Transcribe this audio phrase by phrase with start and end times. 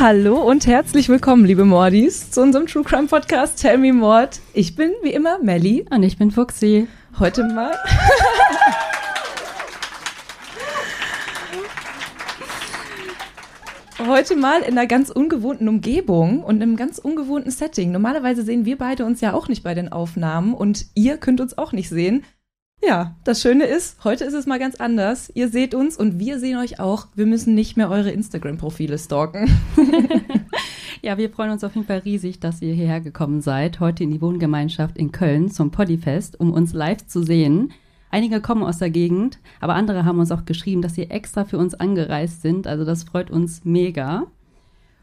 [0.00, 4.38] Hallo und herzlich willkommen, liebe Mordis, zu unserem True Crime Podcast Tell Me Mord.
[4.54, 5.86] Ich bin wie immer Melly.
[5.90, 6.86] Und ich bin Fuxi.
[7.18, 7.72] Heute mal.
[14.08, 17.92] Heute mal in einer ganz ungewohnten Umgebung und einem ganz ungewohnten Setting.
[17.92, 21.58] Normalerweise sehen wir beide uns ja auch nicht bei den Aufnahmen und ihr könnt uns
[21.58, 22.24] auch nicht sehen.
[22.82, 25.30] Ja, das Schöne ist, heute ist es mal ganz anders.
[25.34, 27.08] Ihr seht uns und wir sehen euch auch.
[27.16, 29.50] Wir müssen nicht mehr eure Instagram-Profile stalken.
[31.02, 34.10] ja, wir freuen uns auf jeden Fall riesig, dass ihr hierher gekommen seid, heute in
[34.10, 37.74] die Wohngemeinschaft in Köln zum Podifest, um uns live zu sehen.
[38.10, 41.58] Einige kommen aus der Gegend, aber andere haben uns auch geschrieben, dass sie extra für
[41.58, 42.66] uns angereist sind.
[42.66, 44.26] Also das freut uns mega.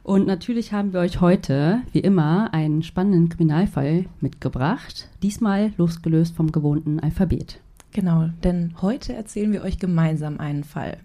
[0.03, 5.09] Und natürlich haben wir euch heute, wie immer, einen spannenden Kriminalfall mitgebracht.
[5.23, 7.59] Diesmal losgelöst vom gewohnten Alphabet.
[7.91, 10.97] Genau, denn heute erzählen wir euch gemeinsam einen Fall.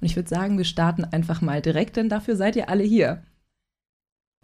[0.00, 3.22] Und ich würde sagen, wir starten einfach mal direkt, denn dafür seid ihr alle hier.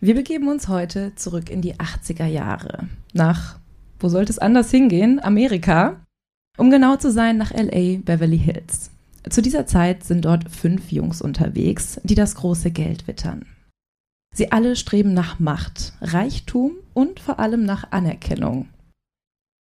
[0.01, 2.89] Wir begeben uns heute zurück in die 80er Jahre.
[3.13, 3.59] Nach,
[3.99, 5.21] wo sollte es anders hingehen?
[5.23, 6.01] Amerika.
[6.59, 8.91] Um genau zu sein, nach LA, Beverly Hills.
[9.31, 13.47] Zu dieser Zeit sind dort fünf Jungs unterwegs, die das große Geld wittern.
[14.35, 18.69] Sie alle streben nach Macht, Reichtum und vor allem nach Anerkennung.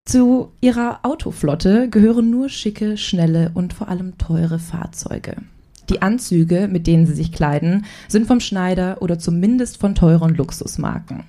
[0.06, 5.36] Zu ihrer Autoflotte gehören nur schicke, schnelle und vor allem teure Fahrzeuge.
[5.90, 11.24] Die Anzüge, mit denen sie sich kleiden, sind vom Schneider oder zumindest von teuren Luxusmarken.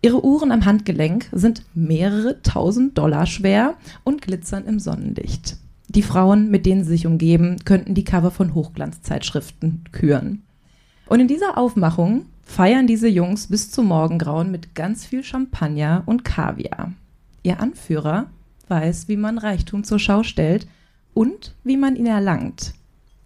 [0.00, 5.56] Ihre Uhren am Handgelenk sind mehrere tausend Dollar schwer und glitzern im Sonnenlicht.
[5.88, 10.42] Die Frauen, mit denen sie sich umgeben, könnten die Cover von Hochglanzzeitschriften küren.
[11.06, 16.24] Und in dieser Aufmachung feiern diese Jungs bis zum Morgengrauen mit ganz viel Champagner und
[16.24, 16.92] Kaviar.
[17.42, 18.26] Ihr Anführer
[18.68, 20.68] weiß, wie man Reichtum zur Schau stellt
[21.14, 22.74] und wie man ihn erlangt.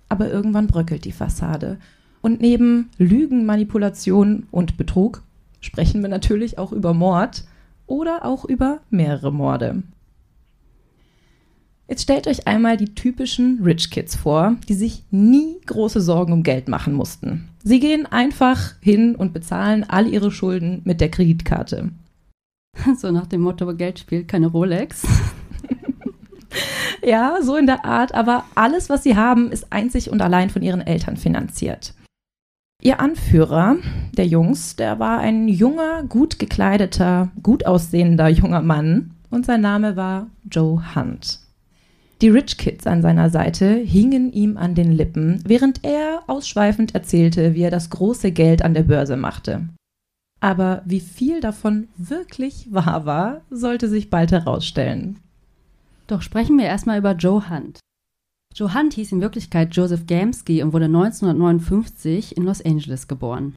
[0.08, 1.78] Aber irgendwann bröckelt die Fassade.
[2.20, 5.22] Und neben Lügen, Manipulation und Betrug
[5.62, 7.44] sprechen wir natürlich auch über Mord
[7.86, 9.82] oder auch über mehrere Morde.
[11.88, 16.42] Jetzt stellt euch einmal die typischen Rich Kids vor, die sich nie große Sorgen um
[16.42, 17.48] Geld machen mussten.
[17.62, 21.90] Sie gehen einfach hin und bezahlen all ihre Schulden mit der Kreditkarte.
[22.96, 25.06] So nach dem Motto, Geld spielt keine Rolex.
[27.04, 30.62] ja, so in der Art, aber alles, was sie haben, ist einzig und allein von
[30.62, 31.92] ihren Eltern finanziert.
[32.84, 33.76] Ihr Anführer
[34.16, 39.94] der Jungs, der war ein junger, gut gekleideter, gut aussehender junger Mann und sein Name
[39.94, 41.38] war Joe Hunt.
[42.20, 47.54] Die Rich Kids an seiner Seite hingen ihm an den Lippen, während er ausschweifend erzählte,
[47.54, 49.68] wie er das große Geld an der Börse machte.
[50.40, 55.20] Aber wie viel davon wirklich wahr war, sollte sich bald herausstellen.
[56.08, 57.78] Doch sprechen wir erstmal über Joe Hunt.
[58.54, 63.56] Joe hieß in Wirklichkeit Joseph Gamsky und wurde 1959 in Los Angeles geboren.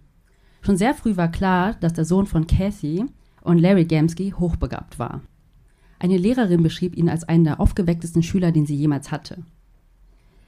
[0.61, 3.05] Schon sehr früh war klar, dass der Sohn von Kathy
[3.41, 5.21] und Larry Gamsky hochbegabt war.
[5.99, 9.43] Eine Lehrerin beschrieb ihn als einen der aufgewecktesten Schüler, den sie jemals hatte.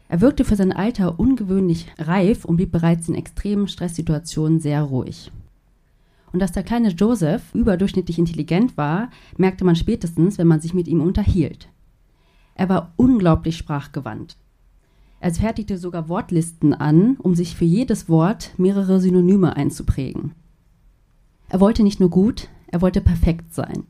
[0.09, 5.31] Er wirkte für sein Alter ungewöhnlich reif und blieb bereits in extremen Stresssituationen sehr ruhig.
[6.31, 10.87] Und dass der kleine Joseph überdurchschnittlich intelligent war, merkte man spätestens, wenn man sich mit
[10.87, 11.67] ihm unterhielt.
[12.57, 14.35] Er war unglaublich sprachgewandt.
[15.19, 20.33] Er fertigte sogar Wortlisten an, um sich für jedes Wort mehrere Synonyme einzuprägen.
[21.49, 23.83] Er wollte nicht nur gut, er wollte perfekt sein.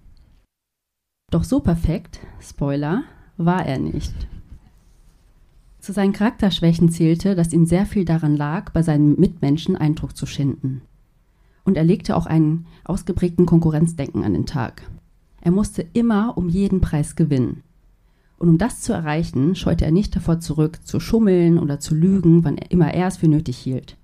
[1.31, 3.03] Doch so perfekt, Spoiler,
[3.38, 4.13] war er nicht.
[5.79, 10.25] Zu seinen Charakterschwächen zählte, dass ihm sehr viel daran lag, bei seinen Mitmenschen Eindruck zu
[10.25, 10.81] schinden
[11.67, 14.89] und er legte auch einen ausgeprägten Konkurrenzdenken an den Tag.
[15.41, 17.61] Er musste immer um jeden Preis gewinnen.
[18.37, 22.43] Und um das zu erreichen, scheute er nicht davor zurück, zu schummeln oder zu lügen,
[22.43, 23.97] wann er immer er es für nötig hielt.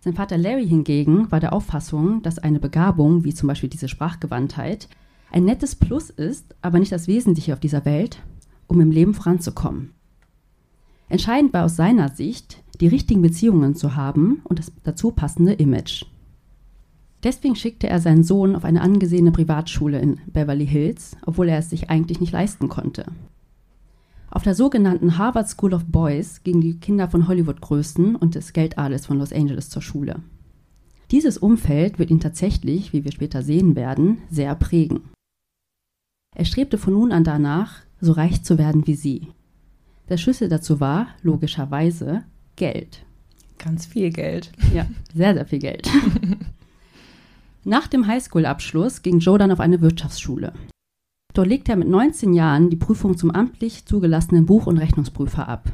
[0.00, 4.88] Sein Vater Larry hingegen war der Auffassung, dass eine Begabung, wie zum Beispiel diese Sprachgewandtheit,
[5.30, 8.22] ein nettes Plus ist, aber nicht das Wesentliche auf dieser Welt,
[8.66, 9.92] um im Leben voranzukommen.
[11.08, 16.04] Entscheidend war aus seiner Sicht, die richtigen Beziehungen zu haben und das dazu passende Image.
[17.22, 21.70] Deswegen schickte er seinen Sohn auf eine angesehene Privatschule in Beverly Hills, obwohl er es
[21.70, 23.04] sich eigentlich nicht leisten konnte.
[24.30, 29.06] Auf der sogenannten Harvard School of Boys gingen die Kinder von Hollywood-Größen und des Geldadels
[29.06, 30.20] von Los Angeles zur Schule.
[31.10, 35.00] Dieses Umfeld wird ihn tatsächlich, wie wir später sehen werden, sehr prägen.
[36.36, 39.26] Er strebte von nun an danach, so reich zu werden wie sie.
[40.08, 42.22] Der Schlüssel dazu war, logischerweise,
[42.54, 43.04] Geld.
[43.58, 44.52] Ganz viel Geld.
[44.72, 45.90] Ja, sehr, sehr viel Geld.
[47.64, 50.54] Nach dem Highschool-Abschluss ging Joe dann auf eine Wirtschaftsschule.
[51.34, 55.70] Dort legte er mit 19 Jahren die Prüfung zum amtlich zugelassenen Buch- und Rechnungsprüfer ab.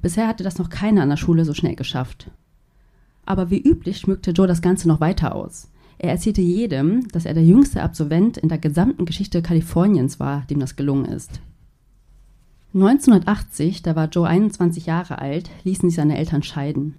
[0.00, 2.30] Bisher hatte das noch keiner an der Schule so schnell geschafft.
[3.26, 5.68] Aber wie üblich schmückte Joe das Ganze noch weiter aus.
[5.98, 10.58] Er erzählte jedem, dass er der jüngste Absolvent in der gesamten Geschichte Kaliforniens war, dem
[10.58, 11.42] das gelungen ist.
[12.72, 16.94] 1980, da war Joe 21 Jahre alt, ließen sich seine Eltern scheiden.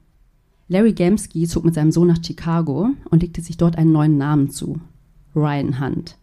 [0.72, 4.52] Larry Gamsky zog mit seinem Sohn nach Chicago und legte sich dort einen neuen Namen
[4.52, 4.80] zu.
[5.36, 6.18] Ryan Hunt.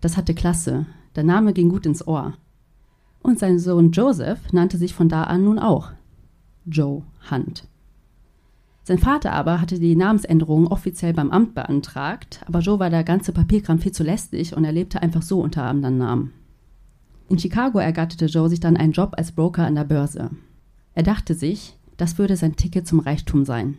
[0.00, 0.86] Das hatte Klasse.
[1.14, 2.32] Der Name ging gut ins Ohr.
[3.22, 5.92] Und sein Sohn Joseph nannte sich von da an nun auch
[6.64, 7.68] Joe Hunt.
[8.82, 13.30] Sein Vater aber hatte die Namensänderung offiziell beim Amt beantragt, aber Joe war der ganze
[13.30, 16.32] Papierkram viel zu lästig und er lebte einfach so unter anderen Namen.
[17.28, 20.30] In Chicago ergatterte Joe sich dann einen Job als Broker an der Börse.
[20.94, 23.78] Er dachte sich, das würde sein Ticket zum Reichtum sein.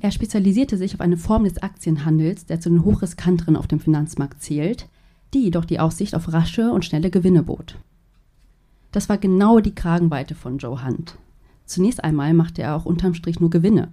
[0.00, 4.42] Er spezialisierte sich auf eine Form des Aktienhandels, der zu den hochriskanteren auf dem Finanzmarkt
[4.42, 4.88] zählt,
[5.32, 7.78] die jedoch die Aussicht auf rasche und schnelle Gewinne bot.
[8.90, 11.16] Das war genau die Kragenweite von Joe Hunt.
[11.64, 13.92] Zunächst einmal machte er auch unterm Strich nur Gewinne.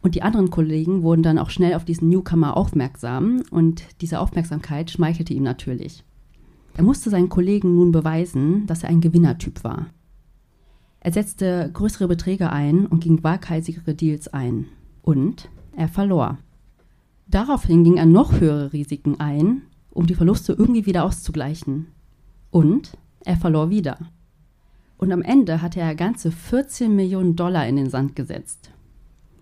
[0.00, 4.90] Und die anderen Kollegen wurden dann auch schnell auf diesen Newcomer aufmerksam und diese Aufmerksamkeit
[4.90, 6.04] schmeichelte ihm natürlich.
[6.74, 9.86] Er musste seinen Kollegen nun beweisen, dass er ein Gewinnertyp war.
[11.04, 14.66] Er setzte größere Beträge ein und ging waghalsigere Deals ein.
[15.02, 16.38] Und er verlor.
[17.26, 21.88] Daraufhin ging er noch höhere Risiken ein, um die Verluste irgendwie wieder auszugleichen.
[22.52, 23.98] Und er verlor wieder.
[24.96, 28.70] Und am Ende hatte er ganze 14 Millionen Dollar in den Sand gesetzt.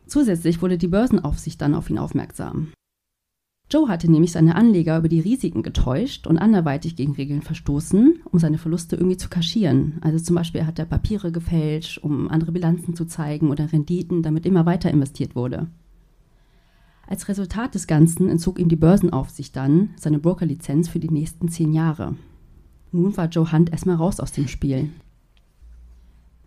[0.06, 2.68] Zusätzlich wurde die Börsenaufsicht dann auf ihn aufmerksam.
[3.70, 8.38] Joe hatte nämlich seine Anleger über die Risiken getäuscht und anderweitig gegen Regeln verstoßen, um
[8.40, 9.98] seine Verluste irgendwie zu kaschieren.
[10.00, 14.44] Also zum Beispiel hat er Papiere gefälscht, um andere Bilanzen zu zeigen oder Renditen, damit
[14.44, 15.68] immer weiter investiert wurde.
[17.06, 21.72] Als Resultat des Ganzen entzog ihm die Börsenaufsicht dann seine Brokerlizenz für die nächsten zehn
[21.72, 22.16] Jahre.
[22.90, 24.90] Nun war Joe Hunt erstmal raus aus dem Spiel.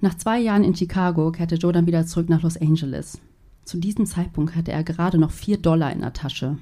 [0.02, 3.22] Nach zwei Jahren in Chicago kehrte Joe dann wieder zurück nach Los Angeles.
[3.64, 6.58] Zu diesem Zeitpunkt hatte er gerade noch vier Dollar in der Tasche.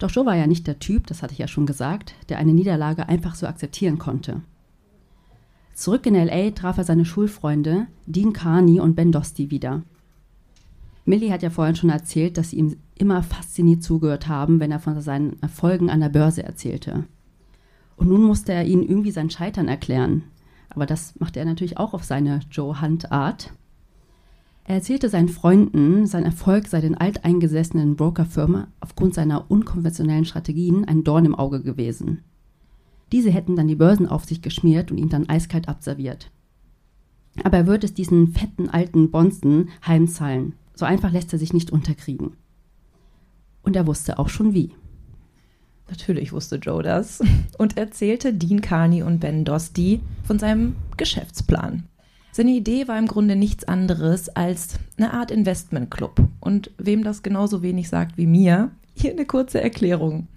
[0.00, 2.54] Doch Joe war ja nicht der Typ, das hatte ich ja schon gesagt, der eine
[2.54, 4.40] Niederlage einfach so akzeptieren konnte.
[5.74, 9.82] Zurück in LA traf er seine Schulfreunde Dean Carney und Ben Dosti wieder.
[11.04, 14.80] Millie hat ja vorhin schon erzählt, dass sie ihm immer fasziniert zugehört haben, wenn er
[14.80, 17.04] von seinen Erfolgen an der Börse erzählte.
[17.96, 20.24] Und nun musste er ihnen irgendwie sein Scheitern erklären.
[20.70, 23.52] Aber das machte er natürlich auch auf seine Joe Hunt-Art.
[24.70, 31.02] Er erzählte seinen Freunden, sein Erfolg sei den alteingesessenen Brokerfirma aufgrund seiner unkonventionellen Strategien ein
[31.02, 32.22] Dorn im Auge gewesen.
[33.10, 36.30] Diese hätten dann die Börsen auf sich geschmiert und ihn dann eiskalt abserviert.
[37.42, 40.52] Aber er wird es diesen fetten alten Bonzen heimzahlen.
[40.76, 42.36] So einfach lässt er sich nicht unterkriegen.
[43.62, 44.70] Und er wusste auch schon wie.
[45.88, 47.20] Natürlich wusste Joe das
[47.58, 51.88] und erzählte Dean Carney und Ben Dosti von seinem Geschäftsplan.
[52.32, 56.28] Seine Idee war im Grunde nichts anderes als eine Art Investmentclub.
[56.38, 60.28] Und wem das genauso wenig sagt wie mir, hier eine kurze Erklärung.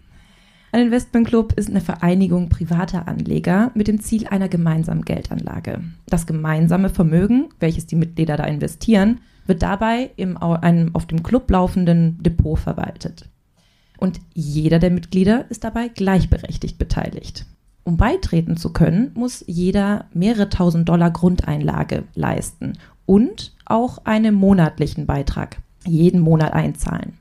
[0.72, 5.82] Ein Investmentclub ist eine Vereinigung privater Anleger mit dem Ziel einer gemeinsamen Geldanlage.
[6.08, 11.52] Das gemeinsame Vermögen, welches die Mitglieder da investieren, wird dabei im einem auf dem Club
[11.52, 13.30] laufenden Depot verwaltet.
[14.00, 17.46] Und jeder der Mitglieder ist dabei gleichberechtigt beteiligt.
[17.84, 22.74] Um beitreten zu können, muss jeder mehrere tausend Dollar Grundeinlage leisten
[23.06, 27.14] und auch einen monatlichen Beitrag jeden Monat einzahlen.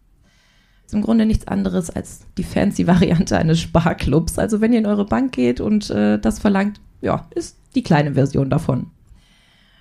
[0.87, 4.39] Ist im Grunde nichts anderes als die fancy Variante eines Sparclubs.
[4.39, 8.15] Also wenn ihr in eure Bank geht und äh, das verlangt, ja, ist die kleine
[8.15, 8.87] Version davon.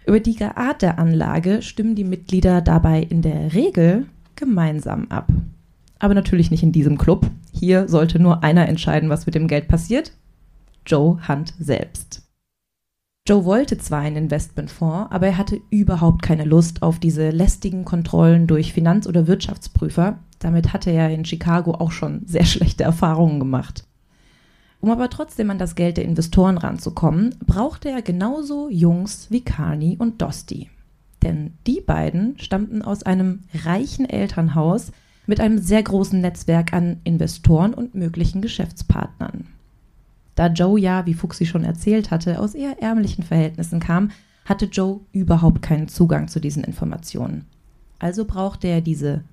[0.08, 5.28] Über die Art der Anlage stimmen die Mitglieder dabei in der Regel gemeinsam ab.
[6.00, 7.30] Aber natürlich nicht in diesem Club.
[7.52, 10.14] Hier sollte nur einer entscheiden, was mit dem Geld passiert,
[10.86, 12.24] Joe Hunt selbst.
[13.28, 18.48] Joe wollte zwar einen Investmentfonds, aber er hatte überhaupt keine Lust auf diese lästigen Kontrollen
[18.48, 20.18] durch Finanz- oder Wirtschaftsprüfer.
[20.40, 23.86] Damit hatte er in Chicago auch schon sehr schlechte Erfahrungen gemacht.
[24.80, 29.96] Um aber trotzdem an das Geld der Investoren ranzukommen, brauchte er genauso Jungs wie Carney
[30.00, 30.70] und Dosti.
[31.22, 34.92] Denn die beiden stammten aus einem reichen Elternhaus
[35.28, 39.46] mit einem sehr großen Netzwerk an Investoren und möglichen Geschäftspartnern.
[40.36, 44.12] Da Joe ja, wie Fuchsi schon erzählt hatte, aus eher ärmlichen Verhältnissen kam,
[44.46, 47.46] hatte Joe überhaupt keinen Zugang zu diesen Informationen.
[48.00, 49.24] Also brauchte er diese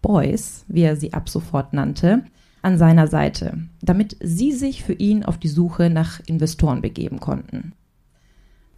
[0.00, 2.24] Boys, wie er sie ab sofort nannte,
[2.62, 7.72] an seiner Seite, damit sie sich für ihn auf die Suche nach Investoren begeben konnten.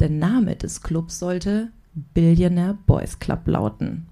[0.00, 4.06] Der Name des Clubs sollte Billionaire Boys Club lauten.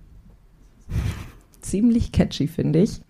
[1.61, 3.01] Ziemlich catchy, finde ich.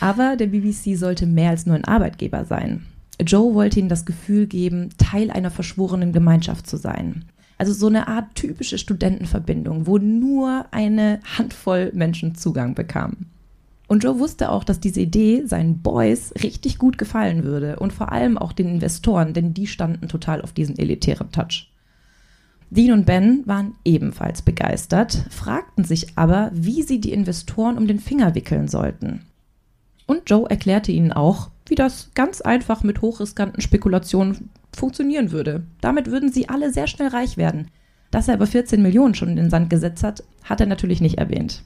[0.00, 2.86] Aber der BBC sollte mehr als nur ein Arbeitgeber sein.
[3.20, 7.24] Joe wollte ihnen das Gefühl geben, Teil einer verschworenen Gemeinschaft zu sein.
[7.58, 13.26] Also so eine Art typische Studentenverbindung, wo nur eine Handvoll Menschen Zugang bekamen.
[13.88, 18.12] Und Joe wusste auch, dass diese Idee seinen Boys richtig gut gefallen würde und vor
[18.12, 21.72] allem auch den Investoren, denn die standen total auf diesen elitären Touch.
[22.70, 27.98] Dean und Ben waren ebenfalls begeistert, fragten sich aber, wie sie die Investoren um den
[27.98, 29.22] Finger wickeln sollten.
[30.06, 35.64] Und Joe erklärte ihnen auch, wie das ganz einfach mit hochriskanten Spekulationen funktionieren würde.
[35.80, 37.68] Damit würden sie alle sehr schnell reich werden.
[38.10, 41.18] Dass er aber 14 Millionen schon in den Sand gesetzt hat, hat er natürlich nicht
[41.18, 41.62] erwähnt.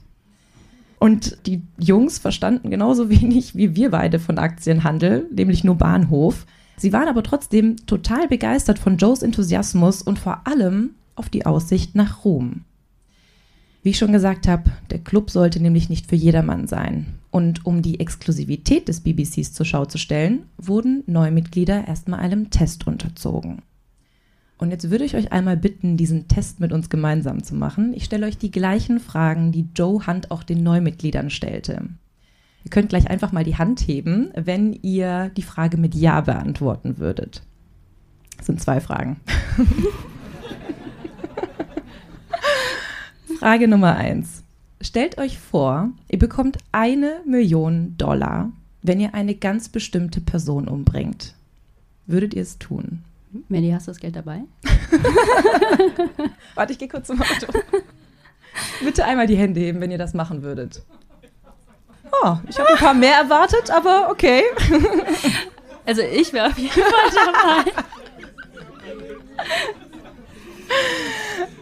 [0.99, 6.45] Und die Jungs verstanden genauso wenig wie wir beide von Aktienhandel, nämlich nur Bahnhof.
[6.77, 11.95] Sie waren aber trotzdem total begeistert von Joes Enthusiasmus und vor allem auf die Aussicht
[11.95, 12.65] nach Ruhm.
[13.83, 17.19] Wie ich schon gesagt habe, der Club sollte nämlich nicht für jedermann sein.
[17.31, 22.87] Und um die Exklusivität des BBCs zur Schau zu stellen, wurden Neumitglieder erstmal einem Test
[22.87, 23.61] unterzogen.
[24.57, 27.93] Und jetzt würde ich euch einmal bitten, diesen Test mit uns gemeinsam zu machen.
[27.93, 31.89] Ich stelle euch die gleichen Fragen, die Joe Hunt auch den Neumitgliedern stellte.
[32.63, 36.99] Ihr könnt gleich einfach mal die Hand heben, wenn ihr die Frage mit Ja beantworten
[36.99, 37.41] würdet.
[38.37, 39.17] Das sind zwei Fragen.
[43.43, 44.41] Frage Nummer eins.
[44.79, 51.35] Stellt euch vor, ihr bekommt eine Million Dollar, wenn ihr eine ganz bestimmte Person umbringt.
[52.05, 53.03] Würdet ihr es tun?
[53.49, 54.43] Melly, hast du das Geld dabei?
[56.55, 57.47] Warte, ich gehe kurz zum Auto.
[58.81, 60.81] Bitte einmal die Hände heben, wenn ihr das machen würdet.
[62.23, 64.43] Oh, ich habe ein paar mehr erwartet, aber okay.
[65.85, 67.71] Also ich wäre auf jeden Fall dabei.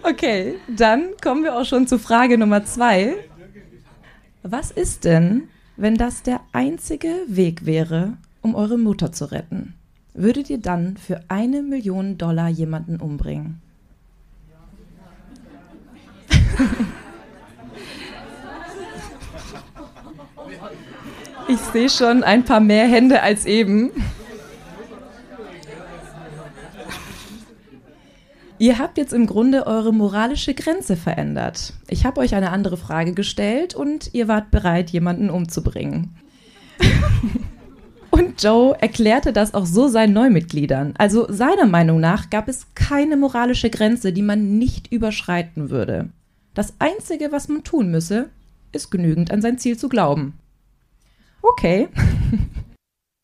[0.03, 3.15] Okay, dann kommen wir auch schon zu Frage Nummer zwei.
[4.44, 5.44] Was ist denn,
[5.77, 9.75] wenn das der einzige Weg wäre, um eure Mutter zu retten?
[10.13, 13.62] Würdet ihr dann für eine Million Dollar jemanden umbringen?
[21.48, 23.91] ich sehe schon ein paar mehr Hände als eben.
[28.62, 31.74] Ihr habt jetzt im Grunde eure moralische Grenze verändert.
[31.88, 36.15] Ich habe euch eine andere Frage gestellt und ihr wart bereit, jemanden umzubringen.
[38.12, 40.94] und Joe erklärte das auch so seinen Neumitgliedern.
[41.00, 46.10] Also seiner Meinung nach gab es keine moralische Grenze, die man nicht überschreiten würde.
[46.53, 48.30] Das Einzige, was man tun müsse,
[48.74, 50.38] ist genügend an sein Ziel zu glauben.
[51.41, 51.89] Okay.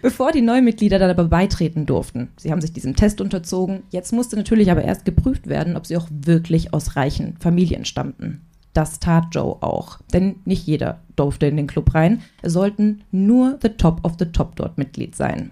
[0.01, 2.29] bevor die Neumitglieder dann aber beitreten durften.
[2.37, 3.83] Sie haben sich diesem Test unterzogen.
[3.89, 8.41] Jetzt musste natürlich aber erst geprüft werden, ob sie auch wirklich aus reichen Familien stammten.
[8.73, 12.21] Das tat Joe auch, denn nicht jeder durfte in den Club rein.
[12.43, 15.51] Es sollten nur the top of the top dort Mitglied sein.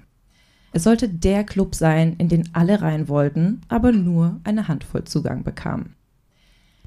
[0.73, 5.43] Es sollte der Club sein, in den alle rein wollten, aber nur eine Handvoll Zugang
[5.43, 5.95] bekamen.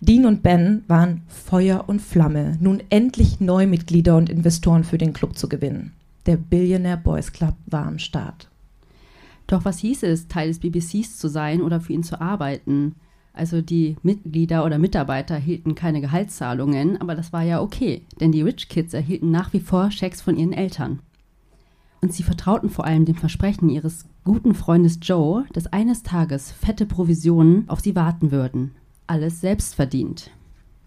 [0.00, 5.37] Dean und Ben waren Feuer und Flamme, nun endlich Neumitglieder und Investoren für den Club
[5.37, 5.93] zu gewinnen.
[6.28, 8.50] Der Billionaire Boys Club war am Start.
[9.47, 12.97] Doch was hieß es, Teil des BBCs zu sein oder für ihn zu arbeiten?
[13.32, 18.42] Also die Mitglieder oder Mitarbeiter erhielten keine Gehaltszahlungen, aber das war ja okay, denn die
[18.42, 21.00] Rich Kids erhielten nach wie vor Schecks von ihren Eltern.
[22.02, 26.85] Und sie vertrauten vor allem dem Versprechen ihres guten Freundes Joe, dass eines Tages fette
[26.85, 28.73] Provisionen auf sie warten würden.
[29.06, 30.30] Alles selbst verdient.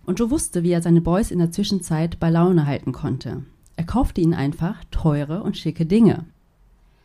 [0.05, 3.41] Und Joe wusste, wie er seine Boys in der Zwischenzeit bei Laune halten konnte.
[3.75, 6.25] Er kaufte ihnen einfach teure und schicke Dinge.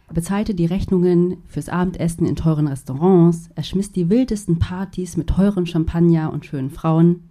[0.09, 5.29] Er bezahlte die Rechnungen fürs Abendessen in teuren Restaurants, er schmiss die wildesten Partys mit
[5.29, 7.25] teuren Champagner und schönen Frauen.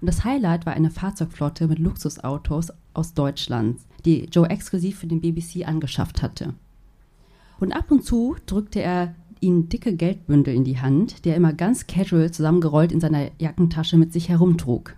[0.00, 5.20] Und das Highlight war eine Fahrzeugflotte mit Luxusautos aus Deutschland, die Joe exklusiv für den
[5.20, 6.54] BBC angeschafft hatte.
[7.60, 11.52] Und ab und zu drückte er ihnen dicke Geldbündel in die Hand, die er immer
[11.52, 14.94] ganz casual zusammengerollt in seiner Jackentasche mit sich herumtrug.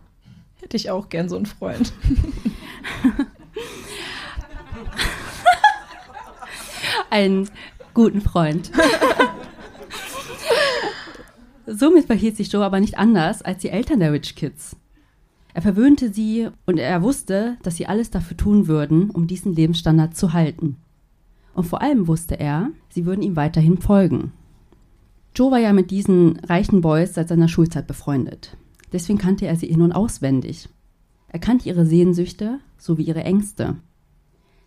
[0.57, 1.93] Hätte ich auch gern so einen Freund.
[7.11, 7.49] einen
[7.95, 8.71] guten Freund.
[11.67, 14.77] Somit verhielt sich Joe aber nicht anders als die Eltern der Rich Kids.
[15.55, 20.17] Er verwöhnte sie und er wusste, dass sie alles dafür tun würden, um diesen Lebensstandard
[20.17, 20.77] zu halten.
[21.55, 24.33] Und vor allem wusste er, sie würden ihm weiterhin folgen.
[25.35, 28.57] Joe war ja mit diesen reichen Boys seit seiner Schulzeit befreundet.
[28.93, 30.69] Deswegen kannte er sie in- und auswendig.
[31.29, 33.77] Er kannte ihre Sehnsüchte sowie ihre Ängste.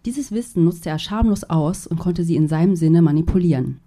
[0.05, 3.79] Dieses Wissen nutzte er schamlos aus und konnte sie in seinem Sinne manipulieren.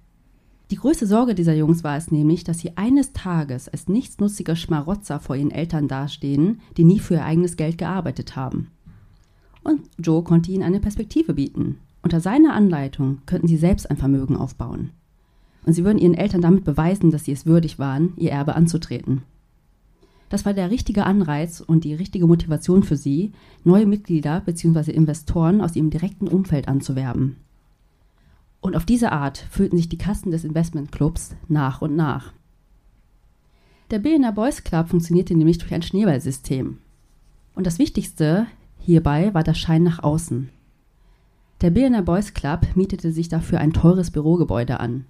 [0.71, 5.21] Die größte Sorge dieser Jungs war es nämlich, dass sie eines Tages als nichtsnutzige Schmarotzer
[5.21, 8.69] vor ihren Eltern dastehen, die nie für ihr eigenes Geld gearbeitet haben.
[9.63, 11.79] Und Joe konnte ihnen eine Perspektive bieten.
[12.03, 14.91] Unter seiner Anleitung könnten sie selbst ein Vermögen aufbauen.
[15.65, 19.23] Und sie würden ihren Eltern damit beweisen, dass sie es würdig waren, ihr Erbe anzutreten.
[20.29, 24.91] Das war der richtige Anreiz und die richtige Motivation für sie, neue Mitglieder bzw.
[24.91, 27.37] Investoren aus ihrem direkten Umfeld anzuwerben.
[28.61, 32.33] Und auf diese Art füllten sich die Kassen des Investmentclubs nach und nach.
[33.91, 36.79] Der Billionaire Boys Club funktionierte nämlich durch ein Schneeballsystem.
[37.55, 38.47] Und das Wichtigste
[38.81, 40.49] hierbei war der Schein nach außen.
[41.61, 45.05] Der Billionaire Boys Club mietete sich dafür ein teures Bürogebäude an.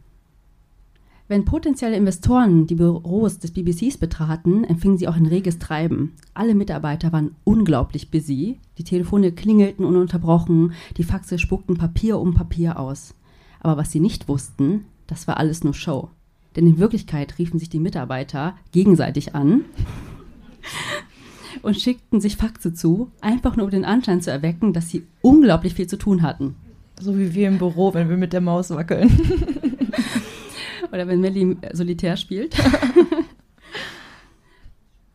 [1.27, 6.13] Wenn potenzielle Investoren die Büros des BBCs betraten, empfingen sie auch ein reges Treiben.
[6.35, 12.79] Alle Mitarbeiter waren unglaublich busy, die Telefone klingelten ununterbrochen, die Faxe spuckten Papier um Papier
[12.79, 13.15] aus.
[13.61, 16.11] Aber was sie nicht wussten, das war alles nur Show.
[16.57, 19.65] Denn in Wirklichkeit riefen sich die Mitarbeiter gegenseitig an
[21.63, 25.73] und schickten sich Faxe zu, einfach nur um den Anschein zu erwecken, dass sie unglaublich
[25.73, 26.55] viel zu tun hatten.
[27.01, 29.11] So wie wir im Büro, wenn wir mit der Maus wackeln.
[30.95, 32.55] Oder wenn Melly solitär spielt.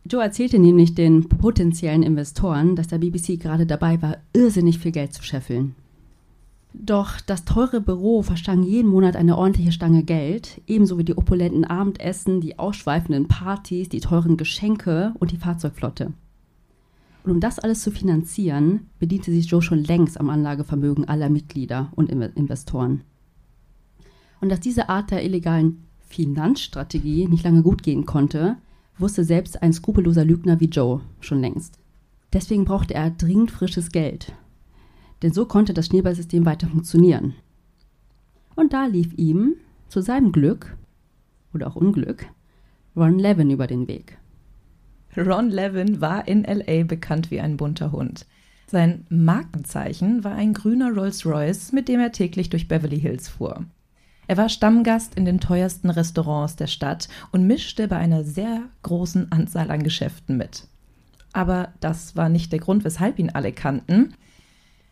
[0.04, 5.14] Joe erzählte nämlich den potenziellen Investoren, dass der BBC gerade dabei war, irrsinnig viel Geld
[5.14, 5.74] zu scheffeln.
[6.74, 11.64] Doch das teure Büro verstangen jeden Monat eine ordentliche Stange Geld, ebenso wie die opulenten
[11.64, 16.12] Abendessen, die ausschweifenden Partys, die teuren Geschenke und die Fahrzeugflotte.
[17.24, 21.90] Und um das alles zu finanzieren, bediente sich Joe schon längst am Anlagevermögen aller Mitglieder
[21.96, 23.02] und Investoren.
[24.40, 28.56] Und dass diese Art der illegalen Finanzstrategie nicht lange gut gehen konnte,
[28.98, 31.78] wusste selbst ein skrupelloser Lügner wie Joe schon längst.
[32.32, 34.32] Deswegen brauchte er dringend frisches Geld,
[35.22, 37.34] denn so konnte das Schneeballsystem weiter funktionieren.
[38.54, 39.56] Und da lief ihm,
[39.88, 40.76] zu seinem Glück
[41.52, 42.26] oder auch Unglück,
[42.96, 44.18] Ron Levin über den Weg.
[45.16, 48.26] Ron Levin war in LA bekannt wie ein bunter Hund.
[48.66, 53.64] Sein Markenzeichen war ein grüner Rolls-Royce, mit dem er täglich durch Beverly Hills fuhr.
[54.30, 59.32] Er war Stammgast in den teuersten Restaurants der Stadt und mischte bei einer sehr großen
[59.32, 60.68] Anzahl an Geschäften mit.
[61.32, 64.14] Aber das war nicht der Grund, weshalb ihn alle kannten.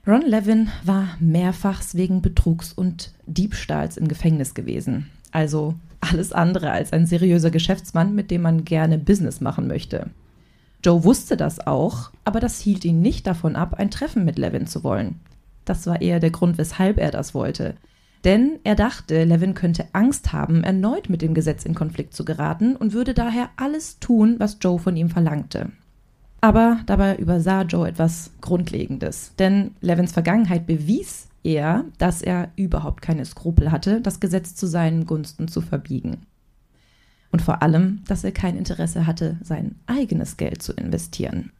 [0.05, 5.09] Ron Levin war mehrfachs wegen Betrugs und Diebstahls im Gefängnis gewesen.
[5.31, 10.11] Also alles andere als ein seriöser Geschäftsmann, mit dem man gerne Business machen möchte.
[10.85, 14.66] Joe wusste das auch, aber das hielt ihn nicht davon ab, ein Treffen mit Levin
[14.66, 15.20] zu wollen.
[15.64, 17.77] Das war eher der Grund, weshalb er das wollte.
[18.29, 22.77] Denn er dachte, Levin könnte Angst haben, erneut mit dem Gesetz in Konflikt zu geraten
[22.77, 25.73] und würde daher alles tun, was Joe von ihm verlangte.
[26.43, 33.25] Aber dabei übersah Joe etwas Grundlegendes, denn Levins Vergangenheit bewies eher, dass er überhaupt keine
[33.25, 36.27] Skrupel hatte, das Gesetz zu seinen Gunsten zu verbiegen.
[37.33, 41.51] Und vor allem, dass er kein Interesse hatte, sein eigenes Geld zu investieren.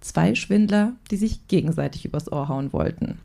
[0.00, 3.18] Zwei Schwindler, die sich gegenseitig übers Ohr hauen wollten.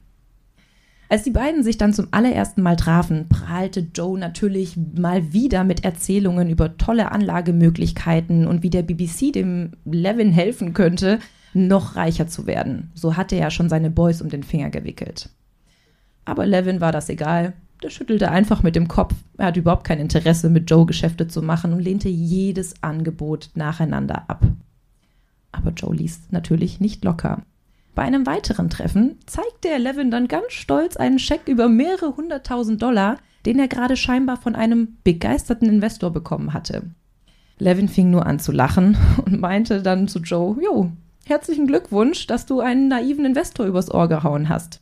[1.08, 5.84] Als die beiden sich dann zum allerersten Mal trafen, prahlte Joe natürlich mal wieder mit
[5.84, 11.20] Erzählungen über tolle Anlagemöglichkeiten und wie der BBC dem Levin helfen könnte,
[11.54, 12.92] noch reicher zu werden.
[12.96, 15.30] So hatte er schon seine Boys um den Finger gewickelt.
[16.26, 17.54] Aber Levin war das egal.
[17.84, 19.14] Der schüttelte einfach mit dem Kopf.
[19.38, 24.28] Er hatte überhaupt kein Interesse, mit Joe Geschäfte zu machen und lehnte jedes Angebot nacheinander
[24.28, 24.44] ab.
[25.52, 27.44] Aber Joe ließ natürlich nicht locker.
[27.96, 32.82] Bei einem weiteren Treffen zeigte er Levin dann ganz stolz einen Scheck über mehrere hunderttausend
[32.82, 36.84] Dollar, den er gerade scheinbar von einem begeisterten Investor bekommen hatte.
[37.58, 40.92] Levin fing nur an zu lachen und meinte dann zu Joe, Jo,
[41.24, 44.82] herzlichen Glückwunsch, dass du einen naiven Investor übers Ohr gehauen hast.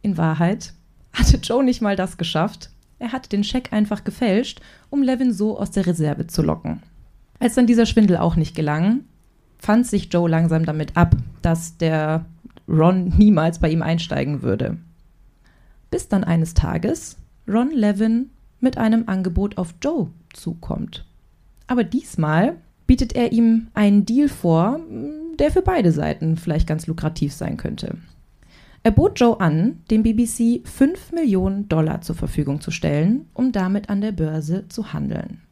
[0.00, 0.72] In Wahrheit
[1.12, 2.70] hatte Joe nicht mal das geschafft.
[2.98, 6.82] Er hatte den Scheck einfach gefälscht, um Levin so aus der Reserve zu locken.
[7.38, 9.04] Als dann dieser Schwindel auch nicht gelang,
[9.58, 12.24] fand sich Joe langsam damit ab, dass der
[12.68, 14.78] Ron niemals bei ihm einsteigen würde.
[15.90, 17.16] Bis dann eines Tages
[17.46, 21.04] Ron Levin mit einem Angebot auf Joe zukommt.
[21.66, 24.80] Aber diesmal bietet er ihm einen Deal vor,
[25.38, 27.96] der für beide Seiten vielleicht ganz lukrativ sein könnte.
[28.82, 33.90] Er bot Joe an, dem BBC 5 Millionen Dollar zur Verfügung zu stellen, um damit
[33.90, 35.42] an der Börse zu handeln.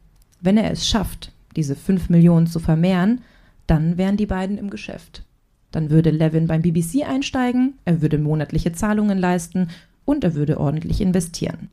[0.41, 3.21] Wenn er es schafft, diese 5 Millionen zu vermehren,
[3.67, 5.23] dann wären die beiden im Geschäft.
[5.71, 9.69] Dann würde Levin beim BBC einsteigen, er würde monatliche Zahlungen leisten
[10.05, 11.69] und er würde ordentlich investieren.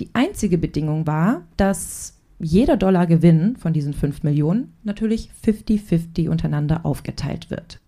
[0.00, 6.84] Die einzige Bedingung war, dass jeder Dollar Gewinn von diesen 5 Millionen natürlich 50-50 untereinander
[6.84, 7.78] aufgeteilt wird.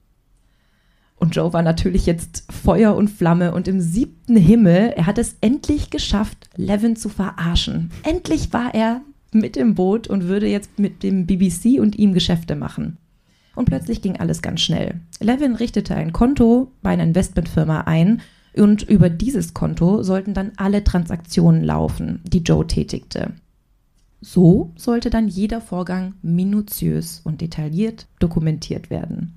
[1.16, 5.37] Und Joe war natürlich jetzt Feuer und Flamme und im siebten Himmel, er hat es
[5.40, 7.90] endlich geschafft, Levin zu verarschen.
[8.02, 9.00] Endlich war er
[9.32, 12.98] mit im Boot und würde jetzt mit dem BBC und ihm Geschäfte machen.
[13.54, 15.00] Und plötzlich ging alles ganz schnell.
[15.20, 18.20] Levin richtete ein Konto bei einer Investmentfirma ein
[18.56, 23.32] und über dieses Konto sollten dann alle Transaktionen laufen, die Joe tätigte.
[24.20, 29.36] So sollte dann jeder Vorgang minutiös und detailliert dokumentiert werden.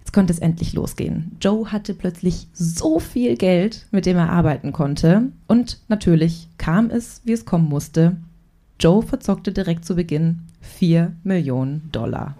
[0.00, 1.36] Jetzt konnte es endlich losgehen.
[1.40, 5.32] Joe hatte plötzlich so viel Geld, mit dem er arbeiten konnte.
[5.46, 8.18] Und natürlich kam es, wie es kommen musste.
[8.78, 12.36] Joe verzockte direkt zu Beginn 4 Millionen Dollar.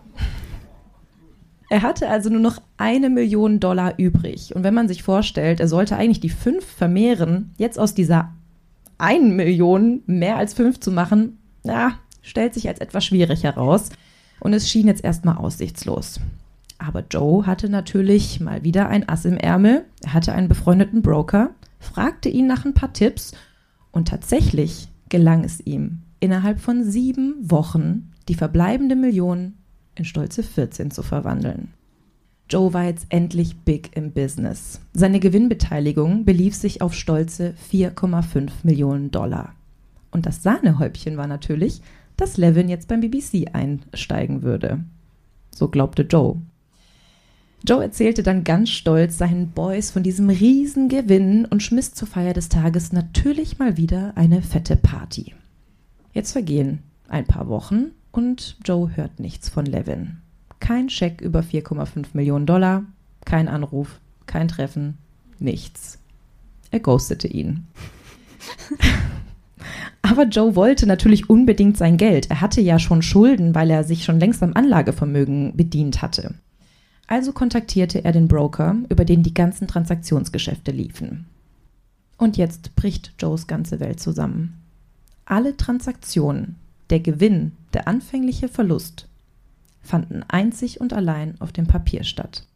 [1.70, 4.54] Er hatte also nur noch eine Million Dollar übrig.
[4.54, 8.32] Und wenn man sich vorstellt, er sollte eigentlich die fünf vermehren, jetzt aus dieser
[8.98, 13.90] einen Million mehr als fünf zu machen, ja, stellt sich als etwas schwierig heraus.
[14.40, 16.20] Und es schien jetzt erstmal aussichtslos.
[16.78, 19.84] Aber Joe hatte natürlich mal wieder ein Ass im Ärmel.
[20.02, 23.32] Er hatte einen befreundeten Broker, fragte ihn nach ein paar Tipps
[23.90, 29.54] und tatsächlich gelang es ihm, innerhalb von sieben Wochen die verbleibende Million
[29.96, 31.72] in stolze 14 zu verwandeln.
[32.50, 34.80] Joe war jetzt endlich big im Business.
[34.92, 39.54] Seine Gewinnbeteiligung belief sich auf stolze 4,5 Millionen Dollar.
[40.10, 41.80] Und das Sahnehäubchen war natürlich,
[42.16, 44.84] dass Levin jetzt beim BBC einsteigen würde.
[45.50, 46.36] So glaubte Joe.
[47.66, 52.34] Joe erzählte dann ganz stolz seinen Boys von diesem riesen Gewinn und schmiss zur Feier
[52.34, 55.34] des Tages natürlich mal wieder eine fette Party.
[56.12, 60.18] Jetzt vergehen ein paar Wochen und Joe hört nichts von Levin.
[60.60, 62.84] Kein Scheck über 4,5 Millionen Dollar,
[63.24, 64.98] kein Anruf, kein Treffen,
[65.40, 65.98] nichts.
[66.70, 67.66] Er ghostete ihn.
[70.02, 72.30] Aber Joe wollte natürlich unbedingt sein Geld.
[72.30, 76.34] Er hatte ja schon Schulden, weil er sich schon längst am Anlagevermögen bedient hatte.
[77.08, 81.26] Also kontaktierte er den Broker, über den die ganzen Transaktionsgeschäfte liefen.
[82.16, 84.60] Und jetzt bricht Joes ganze Welt zusammen.
[85.24, 86.56] Alle Transaktionen,
[86.90, 89.08] der Gewinn, der anfängliche Verlust
[89.80, 92.46] fanden einzig und allein auf dem Papier statt.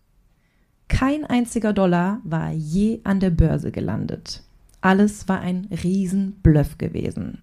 [0.89, 4.43] Kein einziger Dollar war je an der Börse gelandet.
[4.81, 7.43] Alles war ein Riesenbluff gewesen.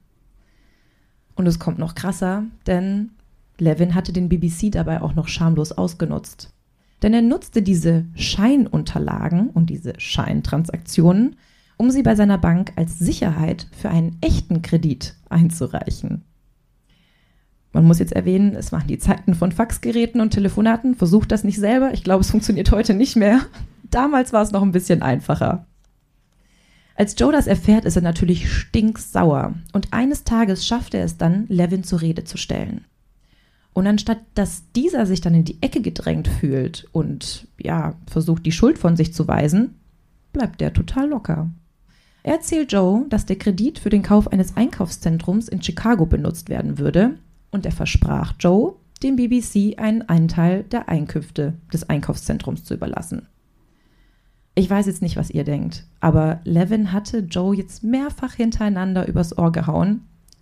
[1.35, 3.11] Und es kommt noch krasser, denn
[3.57, 6.51] Levin hatte den BBC dabei auch noch schamlos ausgenutzt.
[7.01, 11.35] Denn er nutzte diese Scheinunterlagen und diese Scheintransaktionen,
[11.77, 16.23] um sie bei seiner Bank als Sicherheit für einen echten Kredit einzureichen.
[17.75, 20.95] Man muss jetzt erwähnen, es waren die Zeiten von Faxgeräten und Telefonaten.
[20.95, 21.93] Versucht das nicht selber.
[21.93, 23.41] Ich glaube, es funktioniert heute nicht mehr.
[23.91, 25.67] Damals war es noch ein bisschen einfacher.
[26.95, 29.55] Als Joe das erfährt, ist er natürlich stinksauer.
[29.73, 32.85] Und eines Tages schafft er es dann, Levin zur Rede zu stellen.
[33.73, 38.53] Und anstatt dass dieser sich dann in die Ecke gedrängt fühlt und ja, versucht, die
[38.53, 39.75] Schuld von sich zu weisen,
[40.31, 41.49] bleibt der total locker.
[42.23, 46.77] Er erzählt Joe, dass der Kredit für den Kauf eines Einkaufszentrums in Chicago benutzt werden
[46.77, 47.15] würde
[47.55, 53.27] und er versprach Joe, dem BBC einen Anteil der Einkünfte des Einkaufszentrums zu überlassen.
[54.53, 59.37] Ich weiß jetzt nicht, was ihr denkt, aber Levin hatte Joe jetzt mehrfach hintereinander übers
[59.37, 60.01] Ohr gehauen.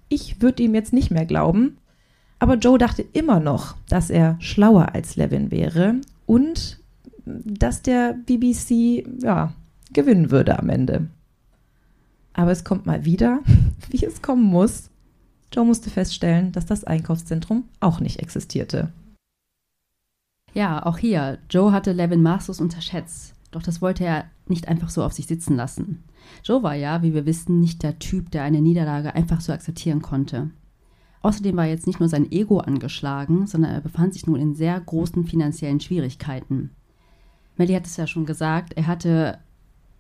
[0.10, 1.78] Ich würde ihm jetzt nicht mehr glauben,
[2.38, 5.96] aber Joe dachte immer noch, dass er schlauer als Levin wäre
[6.26, 6.80] und
[7.26, 9.54] dass der BBC ja
[9.94, 11.08] gewinnen würde am Ende.
[12.34, 13.40] Aber es kommt mal wieder,
[13.90, 14.90] wie es kommen muss.
[15.54, 18.92] Joe musste feststellen, dass das Einkaufszentrum auch nicht existierte.
[20.54, 21.40] Ja, auch hier.
[21.50, 23.34] Joe hatte Levin maßlos unterschätzt.
[23.52, 26.04] Doch das wollte er nicht einfach so auf sich sitzen lassen.
[26.44, 30.02] Joe war ja, wie wir wissen, nicht der Typ, der eine Niederlage einfach so akzeptieren
[30.02, 30.50] konnte.
[31.22, 34.80] Außerdem war jetzt nicht nur sein Ego angeschlagen, sondern er befand sich nun in sehr
[34.80, 36.72] großen finanziellen Schwierigkeiten.
[37.56, 39.38] Melly hat es ja schon gesagt, er hatte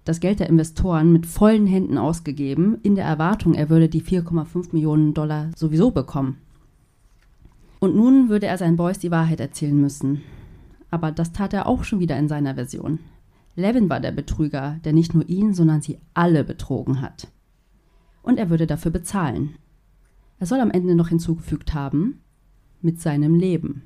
[0.04, 4.74] das Geld der Investoren mit vollen Händen ausgegeben, in der Erwartung, er würde die 4,5
[4.74, 6.38] Millionen Dollar sowieso bekommen.
[7.80, 10.22] Und nun würde er seinen Boys die Wahrheit erzählen müssen.
[10.89, 13.00] Aber das tat er auch schon wieder in seiner Version.
[13.56, 17.28] Levin war der Betrüger, der nicht nur ihn, sondern sie alle betrogen hat.
[18.22, 19.56] Und er würde dafür bezahlen.
[20.39, 22.22] Er soll am Ende noch hinzugefügt haben,
[22.82, 23.84] mit seinem Leben.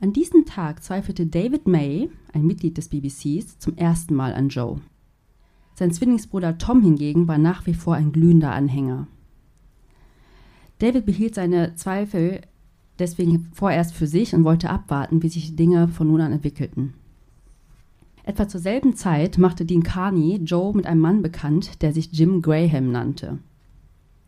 [0.00, 4.80] An diesem Tag zweifelte David May, ein Mitglied des BBCs, zum ersten Mal an Joe.
[5.80, 9.06] Sein Zwillingsbruder Tom hingegen war nach wie vor ein glühender Anhänger.
[10.78, 12.42] David behielt seine Zweifel
[12.98, 16.92] deswegen vorerst für sich und wollte abwarten, wie sich die Dinge von nun an entwickelten.
[18.24, 22.42] Etwa zur selben Zeit machte Dean Carney Joe mit einem Mann bekannt, der sich Jim
[22.42, 23.38] Graham nannte.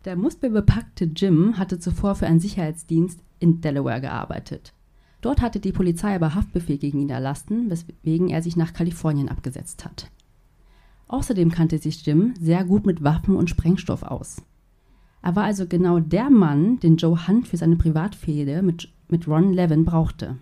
[0.05, 4.73] Der muskelbepackte Jim hatte zuvor für einen Sicherheitsdienst in Delaware gearbeitet.
[5.21, 9.85] Dort hatte die Polizei aber Haftbefehl gegen ihn erlassen, weswegen er sich nach Kalifornien abgesetzt
[9.85, 10.09] hat.
[11.07, 14.41] Außerdem kannte sich Jim sehr gut mit Waffen und Sprengstoff aus.
[15.21, 19.53] Er war also genau der Mann, den Joe Hunt für seine Privatfehde mit, mit Ron
[19.53, 20.37] Levin brauchte.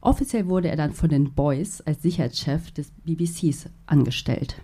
[0.00, 4.60] Offiziell wurde er dann von den Boys als Sicherheitschef des BBCs angestellt.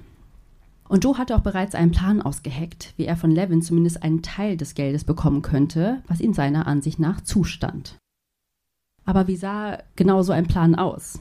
[0.89, 4.57] Und Joe hatte auch bereits einen Plan ausgeheckt, wie er von Levin zumindest einen Teil
[4.57, 7.97] des Geldes bekommen könnte, was ihm seiner Ansicht nach zustand.
[9.05, 11.21] Aber wie sah genau so ein Plan aus?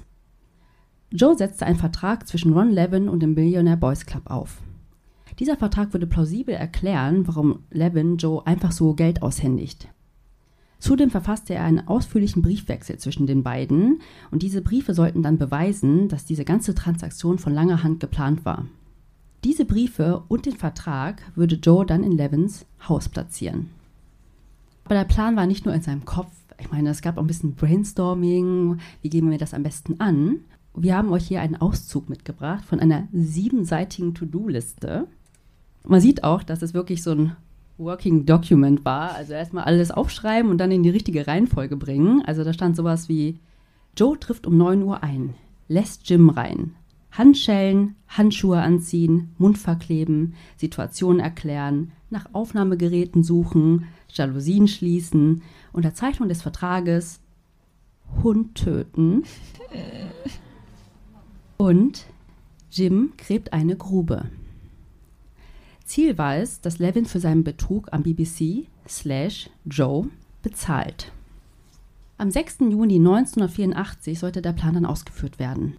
[1.11, 4.61] Joe setzte einen Vertrag zwischen Ron Levin und dem Billionaire Boys Club auf.
[5.39, 9.87] Dieser Vertrag würde plausibel erklären, warum Levin Joe einfach so Geld aushändigt.
[10.77, 16.09] Zudem verfasste er einen ausführlichen Briefwechsel zwischen den beiden und diese Briefe sollten dann beweisen,
[16.09, 18.65] dass diese ganze Transaktion von langer Hand geplant war.
[19.43, 23.69] Diese Briefe und den Vertrag würde Joe dann in Levins Haus platzieren.
[24.85, 26.31] Aber der Plan war nicht nur in seinem Kopf.
[26.59, 28.79] Ich meine, es gab auch ein bisschen Brainstorming.
[29.01, 30.41] Wie gehen wir das am besten an?
[30.75, 35.07] Wir haben euch hier einen Auszug mitgebracht von einer siebenseitigen To-Do-Liste.
[35.85, 37.35] Man sieht auch, dass es wirklich so ein
[37.77, 39.15] Working Document war.
[39.15, 42.23] Also erstmal alles aufschreiben und dann in die richtige Reihenfolge bringen.
[42.25, 43.39] Also da stand sowas wie:
[43.97, 45.33] Joe trifft um 9 Uhr ein,
[45.67, 46.75] lässt Jim rein.
[47.11, 55.41] Handschellen, Handschuhe anziehen, Mund verkleben, Situation erklären, nach Aufnahmegeräten suchen, Jalousien schließen,
[55.73, 57.19] Unterzeichnung des Vertrages,
[58.23, 59.23] Hund töten
[61.59, 62.05] und
[62.71, 64.25] Jim gräbt eine Grube.
[65.83, 70.07] Ziel war es, dass Levin für seinen Betrug am BBC slash Joe
[70.41, 71.11] bezahlt.
[72.17, 72.59] Am 6.
[72.61, 75.75] Juni 1984 sollte der Plan dann ausgeführt werden.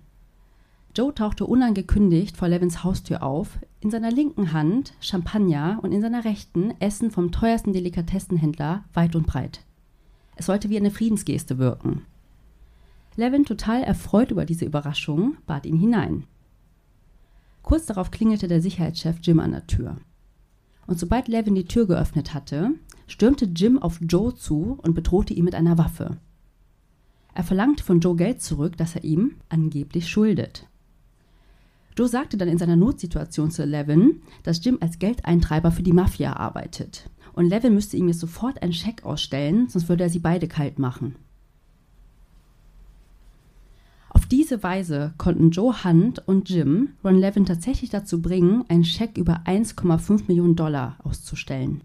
[0.94, 6.24] Joe tauchte unangekündigt vor Levins Haustür auf, in seiner linken Hand Champagner und in seiner
[6.24, 9.64] rechten Essen vom teuersten Delikatessenhändler weit und breit.
[10.36, 12.02] Es sollte wie eine Friedensgeste wirken.
[13.16, 16.24] Levin, total erfreut über diese Überraschung, bat ihn hinein.
[17.62, 19.96] Kurz darauf klingelte der Sicherheitschef Jim an der Tür.
[20.86, 22.72] Und sobald Levin die Tür geöffnet hatte,
[23.06, 26.16] stürmte Jim auf Joe zu und bedrohte ihn mit einer Waffe.
[27.34, 30.66] Er verlangte von Joe Geld zurück, das er ihm angeblich schuldet.
[31.96, 36.34] Joe sagte dann in seiner Notsituation zu Levin, dass Jim als Geldeintreiber für die Mafia
[36.34, 37.10] arbeitet.
[37.32, 40.78] Und Levin müsste ihm jetzt sofort einen Scheck ausstellen, sonst würde er sie beide kalt
[40.78, 41.16] machen.
[44.30, 49.42] Diese Weise konnten Joe Hunt und Jim Ron Levin tatsächlich dazu bringen, einen Scheck über
[49.44, 51.82] 1,5 Millionen Dollar auszustellen.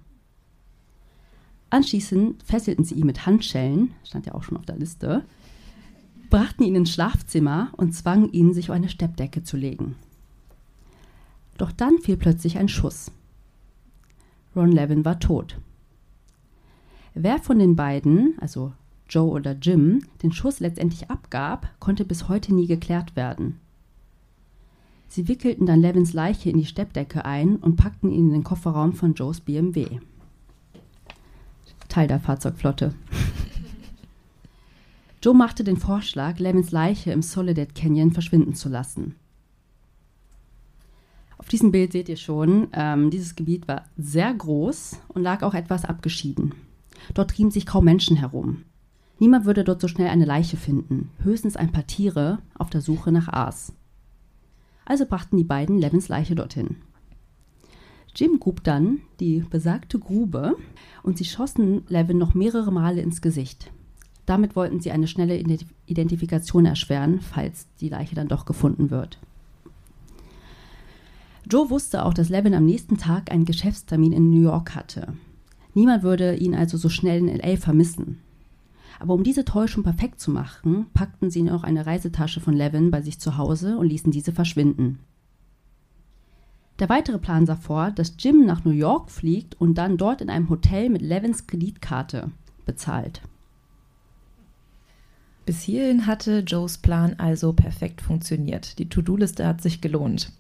[1.69, 5.25] Anschließend fesselten sie ihn mit Handschellen, stand ja auch schon auf der Liste,
[6.29, 9.95] brachten ihn ins Schlafzimmer und zwangen ihn, sich auf eine Steppdecke zu legen.
[11.57, 13.11] Doch dann fiel plötzlich ein Schuss.
[14.55, 15.57] Ron Levin war tot.
[17.13, 18.73] Wer von den beiden, also
[19.09, 23.59] Joe oder Jim, den Schuss letztendlich abgab, konnte bis heute nie geklärt werden.
[25.07, 28.93] Sie wickelten dann Levins Leiche in die Steppdecke ein und packten ihn in den Kofferraum
[28.93, 29.99] von Joes BMW.
[31.87, 32.93] Teil der Fahrzeugflotte.
[35.23, 39.15] Joe machte den Vorschlag, Levins Leiche im Soledad Canyon verschwinden zu lassen.
[41.37, 45.53] Auf diesem Bild seht ihr schon, ähm, dieses Gebiet war sehr groß und lag auch
[45.53, 46.53] etwas abgeschieden.
[47.13, 48.63] Dort trieben sich kaum Menschen herum.
[49.19, 53.11] Niemand würde dort so schnell eine Leiche finden, höchstens ein paar Tiere auf der Suche
[53.11, 53.73] nach Aas.
[54.85, 56.77] Also brachten die beiden Levins Leiche dorthin.
[58.15, 60.55] Jim grub dann die besagte Grube
[61.03, 63.71] und sie schossen Levin noch mehrere Male ins Gesicht.
[64.25, 65.37] Damit wollten sie eine schnelle
[65.85, 69.19] Identifikation erschweren, falls die Leiche dann doch gefunden wird.
[71.49, 75.13] Joe wusste auch, dass Levin am nächsten Tag einen Geschäftstermin in New York hatte.
[75.75, 78.19] Niemand würde ihn also so schnell in LA vermissen.
[78.99, 83.01] Aber um diese Täuschung perfekt zu machen, packten sie noch eine Reisetasche von Levin bei
[83.01, 84.99] sich zu Hause und ließen diese verschwinden.
[86.79, 90.29] Der weitere Plan sah vor, dass Jim nach New York fliegt und dann dort in
[90.29, 92.31] einem Hotel mit Levins Kreditkarte
[92.65, 93.21] bezahlt.
[95.45, 98.79] Bis hierhin hatte Joes Plan also perfekt funktioniert.
[98.79, 100.31] Die To-Do-Liste hat sich gelohnt.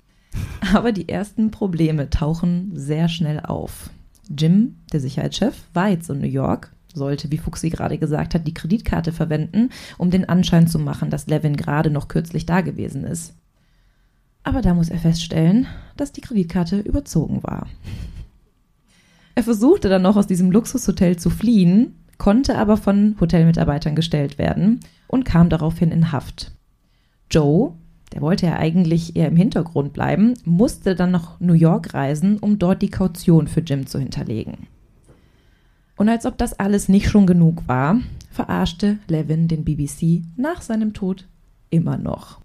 [0.73, 3.91] Aber die ersten Probleme tauchen sehr schnell auf.
[4.35, 8.53] Jim, der Sicherheitschef, war jetzt in New York sollte, wie Fuxi gerade gesagt hat, die
[8.53, 13.33] Kreditkarte verwenden, um den Anschein zu machen, dass Levin gerade noch kürzlich da gewesen ist.
[14.43, 17.67] Aber da muss er feststellen, dass die Kreditkarte überzogen war.
[19.33, 24.79] Er versuchte dann noch aus diesem Luxushotel zu fliehen, konnte aber von Hotelmitarbeitern gestellt werden
[25.07, 26.51] und kam daraufhin in Haft.
[27.29, 27.73] Joe,
[28.13, 32.59] der wollte ja eigentlich eher im Hintergrund bleiben, musste dann nach New York reisen, um
[32.59, 34.67] dort die Kaution für Jim zu hinterlegen.
[35.97, 37.99] Und als ob das alles nicht schon genug war,
[38.31, 41.25] verarschte Levin den BBC nach seinem Tod
[41.69, 42.41] immer noch.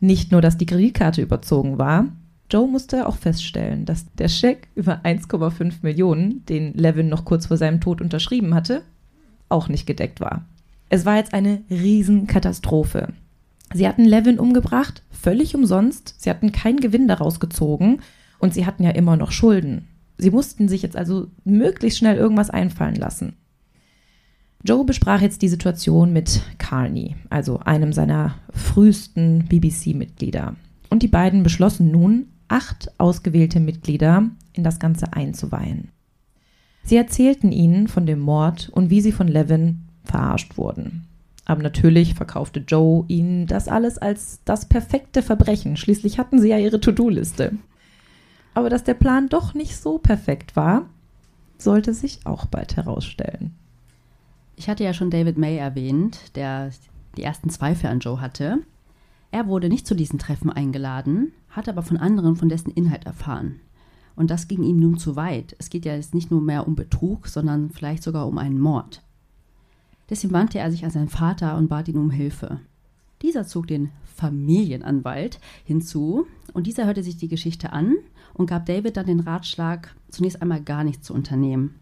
[0.00, 2.06] Nicht nur, dass die Kreditkarte überzogen war,
[2.50, 7.58] Joe musste auch feststellen, dass der Scheck über 1,5 Millionen, den Levin noch kurz vor
[7.58, 8.82] seinem Tod unterschrieben hatte,
[9.50, 10.46] auch nicht gedeckt war.
[10.88, 13.08] Es war jetzt eine Riesenkatastrophe.
[13.74, 16.14] Sie hatten Levin umgebracht, völlig umsonst.
[16.16, 18.00] Sie hatten keinen Gewinn daraus gezogen
[18.38, 19.86] und sie hatten ja immer noch Schulden.
[20.18, 23.36] Sie mussten sich jetzt also möglichst schnell irgendwas einfallen lassen.
[24.64, 30.56] Joe besprach jetzt die Situation mit Carney, also einem seiner frühesten BBC-Mitglieder.
[30.90, 35.90] Und die beiden beschlossen nun, acht ausgewählte Mitglieder in das Ganze einzuweihen.
[36.82, 41.06] Sie erzählten ihnen von dem Mord und wie sie von Levin verarscht wurden.
[41.44, 45.76] Aber natürlich verkaufte Joe ihnen das alles als das perfekte Verbrechen.
[45.76, 47.52] Schließlich hatten sie ja ihre To-Do-Liste.
[48.54, 50.86] Aber dass der Plan doch nicht so perfekt war,
[51.58, 53.54] sollte sich auch bald herausstellen.
[54.56, 56.70] Ich hatte ja schon David May erwähnt, der
[57.16, 58.58] die ersten Zweifel an Joe hatte.
[59.30, 63.60] Er wurde nicht zu diesen Treffen eingeladen, hat aber von anderen von dessen Inhalt erfahren.
[64.16, 65.54] Und das ging ihm nun zu weit.
[65.58, 69.02] Es geht ja jetzt nicht nur mehr um Betrug, sondern vielleicht sogar um einen Mord.
[70.10, 72.60] Deswegen wandte er sich an seinen Vater und bat ihn um Hilfe.
[73.22, 77.94] Dieser zog den Familienanwalt hinzu und dieser hörte sich die Geschichte an
[78.34, 81.76] und gab David dann den Ratschlag, zunächst einmal gar nichts zu unternehmen.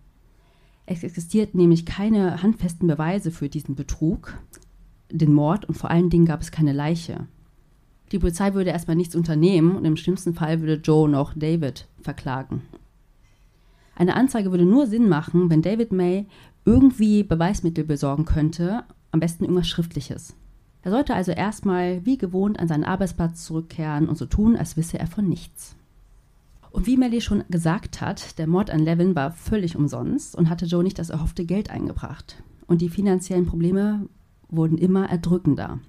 [0.85, 4.39] Es existiert nämlich keine handfesten Beweise für diesen Betrug,
[5.11, 7.27] den Mord und vor allen Dingen gab es keine Leiche.
[8.13, 12.63] Die Polizei würde erstmal nichts unternehmen und im schlimmsten Fall würde Joe noch David verklagen.
[13.97, 16.27] Eine Anzeige würde nur Sinn machen, wenn David May
[16.65, 20.37] irgendwie Beweismittel besorgen könnte, am besten irgendwas Schriftliches.
[20.87, 25.01] Er sollte also erstmal wie gewohnt an seinen Arbeitsplatz zurückkehren und so tun, als wisse
[25.01, 25.75] er von nichts.
[26.71, 30.67] Und wie Melly schon gesagt hat, der Mord an Levin war völlig umsonst und hatte
[30.67, 32.41] Joe nicht das erhoffte Geld eingebracht.
[32.69, 34.09] Und die finanziellen Probleme
[34.49, 35.81] wurden immer erdrückender.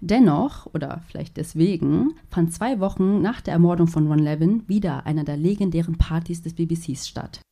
[0.00, 5.22] Dennoch, oder vielleicht deswegen, fand zwei Wochen nach der Ermordung von Ron Levin wieder einer
[5.22, 7.42] der legendären Partys des BBCs statt.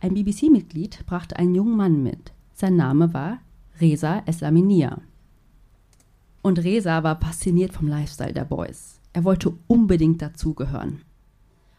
[0.00, 2.32] Ein BBC-Mitglied brachte einen jungen Mann mit.
[2.52, 3.40] Sein Name war
[3.80, 5.00] Reza Eslaminia.
[6.42, 9.00] Und Reza war fasziniert vom Lifestyle der Boys.
[9.12, 11.02] Er wollte unbedingt dazugehören.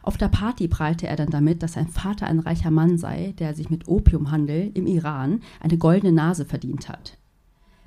[0.01, 3.53] Auf der Party prahlte er dann damit, dass sein Vater ein reicher Mann sei, der
[3.53, 7.17] sich mit Opiumhandel im Iran eine goldene Nase verdient hat.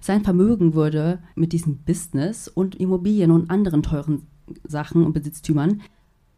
[0.01, 4.27] Sein Vermögen würde mit diesem Business und Immobilien und anderen teuren
[4.65, 5.83] Sachen und Besitztümern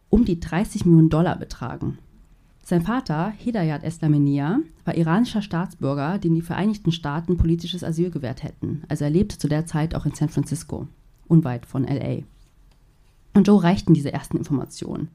[0.09, 1.99] um die 30 Millionen Dollar betragen.
[2.69, 8.83] Sein Vater, Hidayat Eslamenia, war iranischer Staatsbürger, dem die Vereinigten Staaten politisches Asyl gewährt hätten.
[8.89, 10.87] Also er lebte zu der Zeit auch in San Francisco,
[11.29, 12.25] unweit von LA.
[13.33, 15.09] Und Joe reichten diese ersten Informationen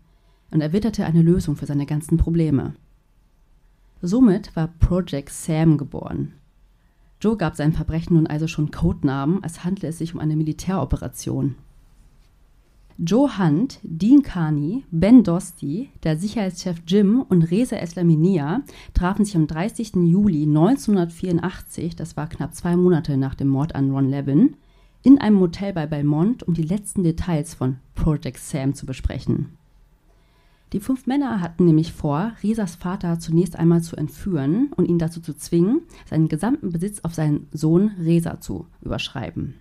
[0.49, 2.73] und er witterte eine Lösung für seine ganzen Probleme.
[4.01, 6.33] Somit war Project Sam geboren.
[7.21, 11.53] Joe gab seinem Verbrechen nun also schon Codenamen, als handle es sich um eine Militäroperation.
[12.99, 18.61] Joe Hunt, Dean Carney, Ben Dosti, der Sicherheitschef Jim und Reza Eslaminia
[18.93, 19.95] trafen sich am 30.
[19.95, 24.57] Juli 1984, das war knapp zwei Monate nach dem Mord an Ron Levin,
[25.01, 29.57] in einem Motel bei Belmont, um die letzten Details von Project Sam zu besprechen.
[30.71, 35.19] Die fünf Männer hatten nämlich vor, Risas Vater zunächst einmal zu entführen und ihn dazu
[35.19, 39.55] zu zwingen, seinen gesamten Besitz auf seinen Sohn Resa zu überschreiben.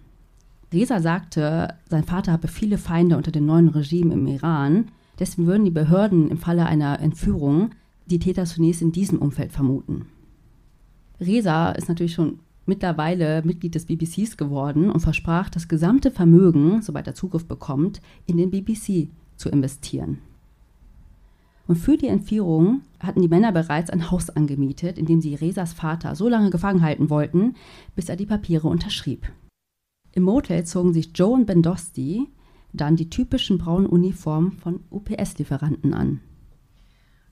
[0.73, 4.87] Resa sagte, sein Vater habe viele Feinde unter dem neuen Regime im Iran,
[5.19, 7.71] deswegen würden die Behörden im Falle einer Entführung
[8.07, 10.07] die Täter zunächst in diesem Umfeld vermuten.
[11.21, 17.07] Resa ist natürlich schon mittlerweile Mitglied des BBCs geworden und versprach, das gesamte Vermögen, sobald
[17.07, 20.19] er Zugriff bekommt, in den BBC zu investieren.
[21.67, 25.73] Und für die Entführung hatten die Männer bereits ein Haus angemietet, in dem sie Resas
[25.73, 27.55] Vater so lange gefangen halten wollten,
[27.95, 29.27] bis er die Papiere unterschrieb.
[30.15, 32.29] Im Motel zogen sich Joe und Ben Dosti
[32.73, 36.21] dann die typischen braunen Uniformen von UPS-Lieferanten an.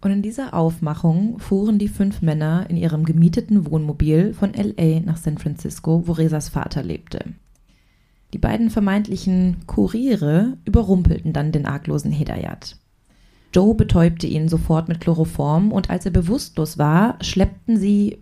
[0.03, 5.19] Und in dieser Aufmachung fuhren die fünf Männer in ihrem gemieteten Wohnmobil von LA nach
[5.19, 7.25] San Francisco, wo Resas Vater lebte.
[8.33, 12.77] Die beiden vermeintlichen Kuriere überrumpelten dann den arglosen Hedayat.
[13.53, 18.19] Joe betäubte ihn sofort mit Chloroform und als er bewusstlos war, schleppten sie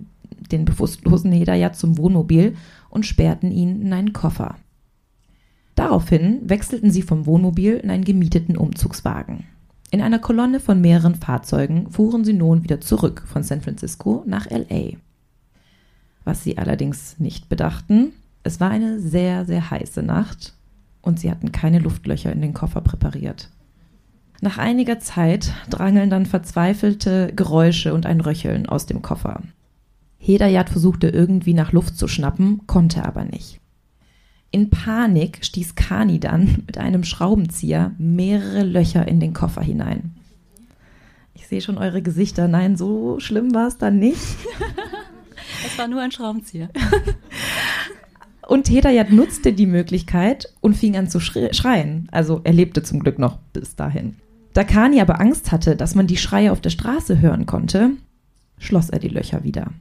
[0.51, 2.57] den bewusstlosen Hedayat zum Wohnmobil
[2.91, 4.57] und sperrten ihn in einen Koffer.
[5.75, 9.45] Daraufhin wechselten sie vom Wohnmobil in einen gemieteten Umzugswagen.
[9.91, 14.51] In einer Kolonne von mehreren Fahrzeugen fuhren sie nun wieder zurück von San Francisco nach
[14.51, 14.97] LA.
[16.25, 18.13] Was sie allerdings nicht bedachten,
[18.43, 20.55] es war eine sehr, sehr heiße Nacht
[21.01, 23.49] und sie hatten keine Luftlöcher in den Koffer präpariert.
[24.41, 29.43] Nach einiger Zeit drangeln dann verzweifelte Geräusche und ein Röcheln aus dem Koffer.
[30.19, 33.61] Hedayat versuchte irgendwie nach Luft zu schnappen, konnte aber nicht.
[34.51, 40.15] In Panik stieß Kani dann mit einem Schraubenzieher mehrere Löcher in den Koffer hinein.
[41.35, 42.49] Ich sehe schon eure Gesichter.
[42.49, 44.21] Nein, so schlimm war es dann nicht.
[45.67, 46.69] Es war nur ein Schraubenzieher.
[48.47, 52.09] Und Hedayat nutzte die Möglichkeit und fing an zu schreien.
[52.11, 54.17] Also er lebte zum Glück noch bis dahin.
[54.55, 57.91] Da Kani aber Angst hatte, dass man die Schreie auf der Straße hören konnte,
[58.57, 59.73] schloss er die Löcher wieder.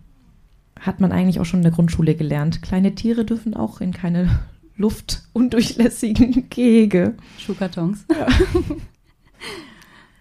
[0.80, 2.62] Hat man eigentlich auch schon in der Grundschule gelernt.
[2.62, 4.40] Kleine Tiere dürfen auch in keine
[4.76, 7.16] luftundurchlässigen Gehege.
[7.38, 8.06] Schuhkartons.
[8.12, 8.28] Ja.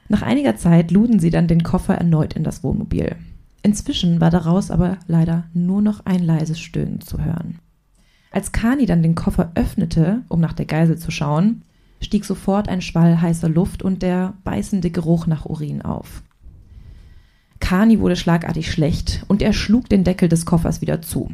[0.09, 3.17] Nach einiger Zeit luden sie dann den Koffer erneut in das Wohnmobil.
[3.63, 7.59] Inzwischen war daraus aber leider nur noch ein leises Stöhnen zu hören.
[8.31, 11.63] Als Kani dann den Koffer öffnete, um nach der Geisel zu schauen,
[12.01, 16.23] stieg sofort ein Schwall heißer Luft und der beißende Geruch nach Urin auf.
[17.61, 21.31] Kani wurde schlagartig schlecht und er schlug den Deckel des Koffers wieder zu.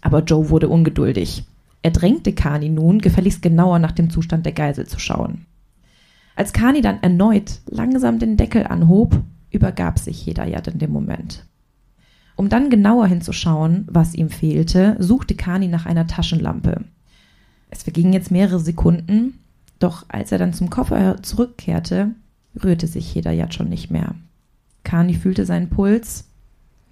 [0.00, 1.44] Aber Joe wurde ungeduldig.
[1.82, 5.46] Er drängte Kani nun, gefälligst genauer nach dem Zustand der Geisel zu schauen.
[6.34, 11.44] Als Kani dann erneut langsam den Deckel anhob, übergab sich Hedayat in dem Moment.
[12.36, 16.84] Um dann genauer hinzuschauen, was ihm fehlte, suchte Kani nach einer Taschenlampe.
[17.70, 19.38] Es vergingen jetzt mehrere Sekunden,
[19.78, 22.10] doch als er dann zum Koffer zurückkehrte,
[22.62, 24.14] rührte sich Hedayat schon nicht mehr.
[24.86, 26.30] Kani fühlte seinen Puls,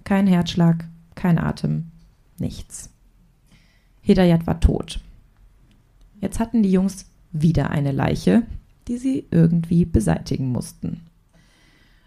[0.03, 0.85] kein Herzschlag,
[1.15, 1.91] kein Atem,
[2.37, 2.89] nichts.
[4.01, 4.99] Hedayat war tot.
[6.19, 8.43] Jetzt hatten die Jungs wieder eine Leiche,
[8.89, 11.05] die sie irgendwie beseitigen mussten.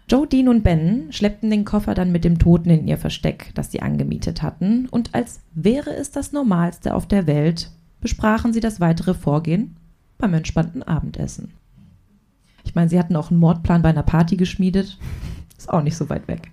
[0.07, 3.71] Joe, Dean und Ben schleppten den Koffer dann mit dem Toten in ihr Versteck, das
[3.71, 8.79] sie angemietet hatten, und als wäre es das Normalste auf der Welt, besprachen sie das
[8.79, 9.75] weitere Vorgehen
[10.19, 11.51] beim entspannten Abendessen.
[12.63, 14.99] Ich meine, sie hatten auch einen Mordplan bei einer Party geschmiedet.
[15.59, 16.51] Ist auch nicht so weit weg.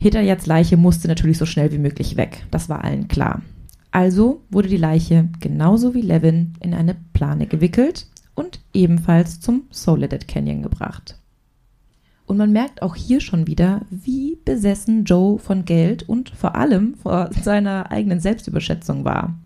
[0.00, 2.46] Hedayats Leiche musste natürlich so schnell wie möglich weg.
[2.50, 3.42] Das war allen klar.
[3.90, 10.26] Also wurde die Leiche genauso wie Levin in eine Plane gewickelt und ebenfalls zum Soledad
[10.26, 11.18] Canyon gebracht.
[12.24, 16.94] Und man merkt auch hier schon wieder, wie besessen Joe von Geld und vor allem
[16.94, 19.38] vor seiner eigenen Selbstüberschätzung war.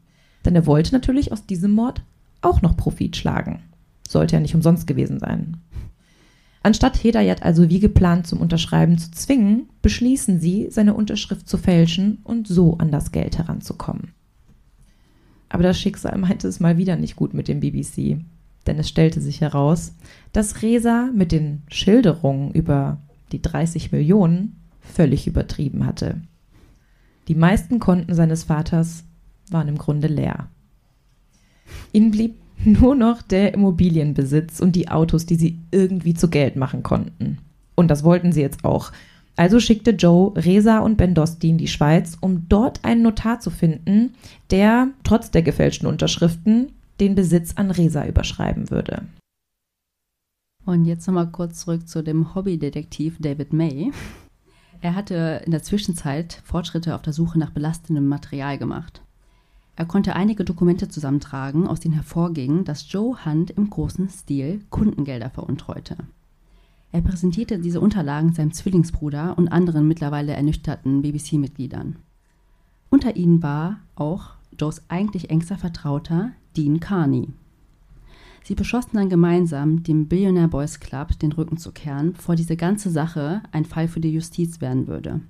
[0.45, 2.03] Denn er wollte natürlich aus diesem Mord
[2.41, 3.65] auch noch Profit schlagen.
[4.09, 5.57] Sollte ja nicht umsonst gewesen sein.
[6.63, 12.19] Anstatt Hedayat also wie geplant zum Unterschreiben zu zwingen, beschließen sie, seine Unterschrift zu fälschen
[12.23, 14.13] und so an das Geld heranzukommen.
[15.49, 18.21] Aber das Schicksal meinte es mal wieder nicht gut mit dem BBC
[18.67, 19.95] denn es stellte sich heraus,
[20.33, 22.99] dass Reza mit den Schilderungen über
[23.33, 26.21] die 30 Millionen völlig übertrieben hatte.
[27.29, 29.05] Die meisten Konten seines Vaters
[29.51, 30.49] waren im Grunde leer.
[31.93, 32.37] Ihnen blieb
[32.81, 37.39] nur noch der Immobilienbesitz und die Autos, die sie irgendwie zu Geld machen konnten.
[37.75, 38.93] Und das wollten sie jetzt auch.
[39.35, 43.51] Also schickte Joe Reza und Ben Dosti in die Schweiz, um dort einen Notar zu
[43.51, 44.15] finden,
[44.51, 49.03] der trotz der gefälschten Unterschriften den Besitz an Resa überschreiben würde.
[50.65, 53.91] Und jetzt nochmal kurz zurück zu dem Hobbydetektiv David May.
[54.81, 59.03] Er hatte in der Zwischenzeit Fortschritte auf der Suche nach belastendem Material gemacht.
[59.75, 65.31] Er konnte einige Dokumente zusammentragen, aus denen hervorging, dass Joe Hunt im großen Stil Kundengelder
[65.31, 65.97] veruntreute.
[66.93, 71.97] Er präsentierte diese Unterlagen seinem Zwillingsbruder und anderen mittlerweile ernüchterten BBC-Mitgliedern.
[72.91, 77.29] Unter ihnen war auch Joes eigentlich engster Vertrauter Dean Carney.
[78.45, 82.91] Sie beschlossen dann gemeinsam, dem Billionaire Boys Club den Rücken zu kehren, bevor diese ganze
[82.91, 85.21] Sache ein Fall für die Justiz werden würde.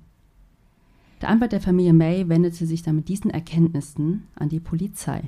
[1.23, 5.21] Der Anwalt der Familie May wendete sich dann mit diesen Erkenntnissen an die Polizei.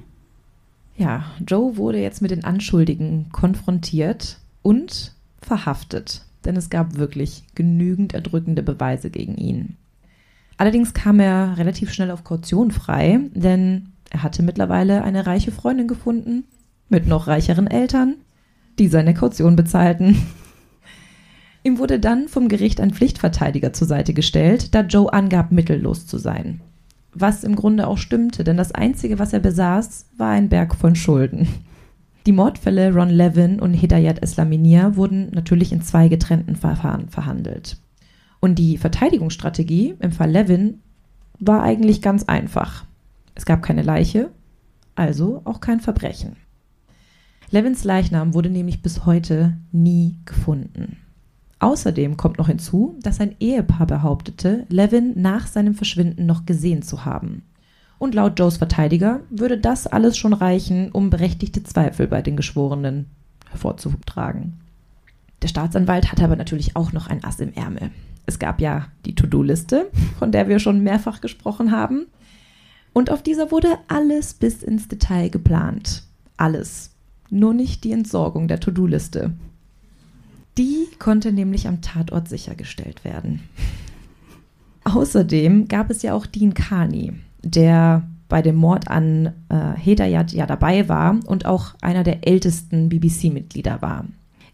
[0.97, 8.13] Ja, Joe wurde jetzt mit den Anschuldigen konfrontiert und verhaftet, denn es gab wirklich genügend
[8.13, 9.77] erdrückende Beweise gegen ihn.
[10.57, 15.87] Allerdings kam er relativ schnell auf Kaution frei, denn er hatte mittlerweile eine reiche Freundin
[15.87, 16.43] gefunden,
[16.89, 18.15] mit noch reicheren Eltern,
[18.79, 20.21] die seine Kaution bezahlten.
[21.66, 26.20] Ihm wurde dann vom Gericht ein Pflichtverteidiger zur Seite gestellt, da Joe angab, mittellos zu
[26.20, 26.61] sein.
[27.11, 30.95] Was im Grunde auch stimmte, denn das Einzige, was er besaß, war ein Berg von
[30.95, 31.47] Schulden.
[32.28, 37.78] Die Mordfälle Ron Levin und Hidayat Eslaminier wurden natürlich in zwei getrennten Verfahren verhandelt.
[38.39, 40.82] Und die Verteidigungsstrategie im Fall Levin
[41.39, 42.86] war eigentlich ganz einfach.
[43.34, 44.30] Es gab keine Leiche,
[44.93, 46.36] also auch kein Verbrechen.
[47.49, 50.97] Levins Leichnam wurde nämlich bis heute nie gefunden.
[51.66, 57.05] Außerdem kommt noch hinzu, dass ein Ehepaar behauptete, Levin nach seinem Verschwinden noch gesehen zu
[57.05, 57.41] haben.
[57.97, 63.07] Und laut Joes Verteidiger würde das alles schon reichen, um berechtigte Zweifel bei den Geschworenen
[63.49, 64.59] hervorzutragen.
[65.41, 67.89] Der Staatsanwalt hatte aber natürlich auch noch ein Ass im Ärmel.
[68.28, 69.89] Es gab ja die To-Do-Liste,
[70.20, 72.05] von der wir schon mehrfach gesprochen haben.
[72.93, 76.03] Und auf dieser wurde alles bis ins Detail geplant.
[76.38, 76.91] Alles.
[77.32, 79.34] Nur nicht die Entsorgung der To-Do-Liste.
[80.58, 83.41] Die konnte nämlich am Tatort sichergestellt werden.
[84.86, 90.45] Außerdem gab es ja auch Dean Carney, der bei dem Mord an äh, Hedayat ja
[90.45, 94.06] dabei war und auch einer der ältesten BBC-Mitglieder war.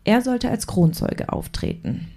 [0.04, 2.08] Er sollte als Kronzeuge auftreten.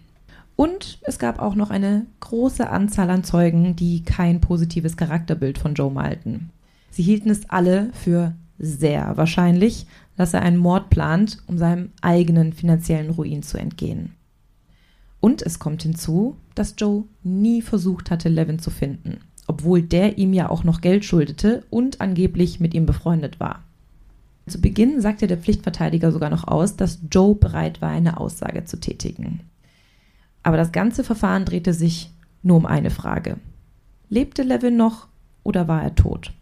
[0.57, 5.75] Und es gab auch noch eine große Anzahl an Zeugen, die kein positives Charakterbild von
[5.75, 6.51] Joe malten.
[6.91, 12.53] Sie hielten es alle für sehr wahrscheinlich, dass er einen Mord plant, um seinem eigenen
[12.53, 14.15] finanziellen Ruin zu entgehen.
[15.21, 20.33] Und es kommt hinzu, dass Joe nie versucht hatte, Levin zu finden, obwohl der ihm
[20.33, 23.65] ja auch noch Geld schuldete und angeblich mit ihm befreundet war.
[24.47, 28.79] Zu Beginn sagte der Pflichtverteidiger sogar noch aus, dass Joe bereit war, eine Aussage zu
[28.79, 29.41] tätigen.
[30.43, 32.11] Aber das ganze Verfahren drehte sich
[32.43, 33.39] nur um eine Frage.
[34.11, 35.09] Lebte Levin noch
[35.43, 36.33] oder war er tot?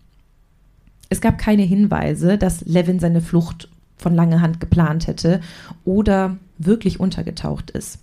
[1.13, 5.43] Es gab keine Hinweise, dass Levin seine Flucht von langer Hand geplant hätte
[5.85, 7.99] oder wirklich untergetaucht ist.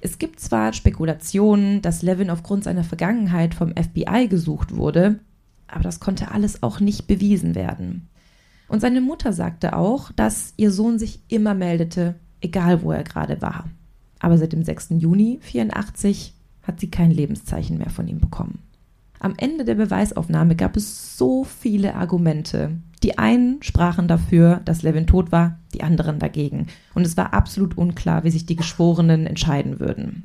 [0.00, 5.18] Es gibt zwar Spekulationen, dass Levin aufgrund seiner Vergangenheit vom FBI gesucht wurde,
[5.66, 8.06] aber das konnte alles auch nicht bewiesen werden.
[8.68, 13.42] Und seine Mutter sagte auch, dass ihr Sohn sich immer meldete, egal wo er gerade
[13.42, 13.64] war.
[14.20, 14.90] Aber seit dem 6.
[14.98, 16.32] Juni 84
[16.62, 18.60] hat sie kein Lebenszeichen mehr von ihm bekommen.
[19.22, 22.72] Am Ende der Beweisaufnahme gab es so viele Argumente.
[23.04, 26.66] Die einen sprachen dafür, dass Levin tot war, die anderen dagegen.
[26.92, 30.24] Und es war absolut unklar, wie sich die Geschworenen entscheiden würden.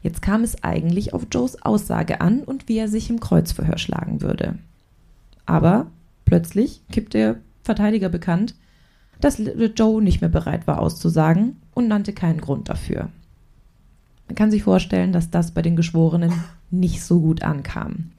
[0.00, 4.22] Jetzt kam es eigentlich auf Joes Aussage an und wie er sich im Kreuzverhör schlagen
[4.22, 4.58] würde.
[5.44, 5.88] Aber
[6.24, 8.54] plötzlich gibt der Verteidiger bekannt,
[9.20, 9.42] dass
[9.76, 13.10] Joe nicht mehr bereit war auszusagen und nannte keinen Grund dafür.
[14.26, 16.32] Man kann sich vorstellen, dass das bei den Geschworenen
[16.70, 18.12] nicht so gut ankam.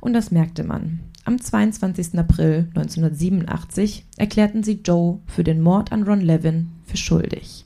[0.00, 1.00] Und das merkte man.
[1.24, 2.18] Am 22.
[2.18, 7.64] April 1987 erklärten sie Joe für den Mord an Ron Levin für schuldig.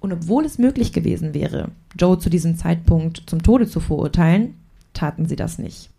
[0.00, 4.54] Und obwohl es möglich gewesen wäre, Joe zu diesem Zeitpunkt zum Tode zu verurteilen,
[4.92, 5.90] taten sie das nicht.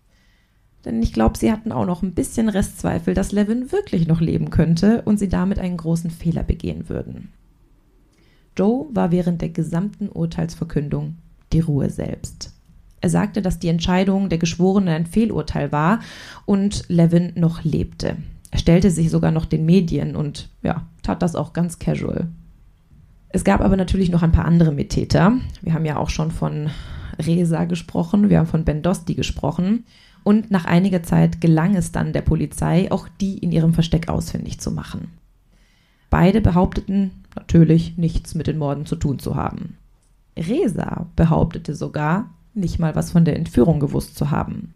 [0.86, 4.50] Denn ich glaube, sie hatten auch noch ein bisschen Restzweifel, dass Levin wirklich noch leben
[4.50, 7.30] könnte und sie damit einen großen Fehler begehen würden.
[8.56, 11.18] Joe war während der gesamten Urteilsverkündung
[11.52, 12.54] die Ruhe selbst.
[13.02, 16.00] Er sagte, dass die Entscheidung der Geschworenen ein Fehlurteil war
[16.46, 18.18] und Levin noch lebte.
[18.52, 22.28] Er stellte sich sogar noch den Medien und ja, tat das auch ganz casual.
[23.30, 25.34] Es gab aber natürlich noch ein paar andere Mittäter.
[25.62, 26.70] Wir haben ja auch schon von
[27.20, 29.86] Reza gesprochen, wir haben von Ben Dosti gesprochen.
[30.24, 34.60] Und nach einiger Zeit gelang es dann der Polizei, auch die in ihrem Versteck ausfindig
[34.60, 35.10] zu machen.
[36.14, 39.78] Beide behaupteten natürlich nichts mit den Morden zu tun zu haben.
[40.38, 44.76] Reza behauptete sogar, nicht mal was von der Entführung gewusst zu haben.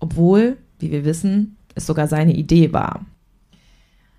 [0.00, 3.04] Obwohl, wie wir wissen, es sogar seine Idee war.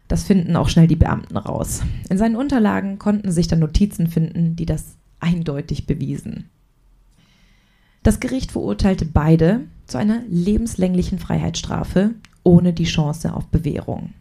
[0.07, 1.81] Das finden auch schnell die Beamten raus.
[2.11, 6.51] In seinen Unterlagen konnten sich dann Notizen finden, die das eindeutig bewiesen.
[8.03, 12.11] Das Gericht verurteilte beide zu einer lebenslänglichen Freiheitsstrafe
[12.43, 14.13] ohne die Chance auf Bewährung.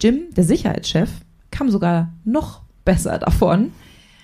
[0.00, 1.10] Jim, der Sicherheitschef,
[1.62, 3.70] kam sogar noch besser davon.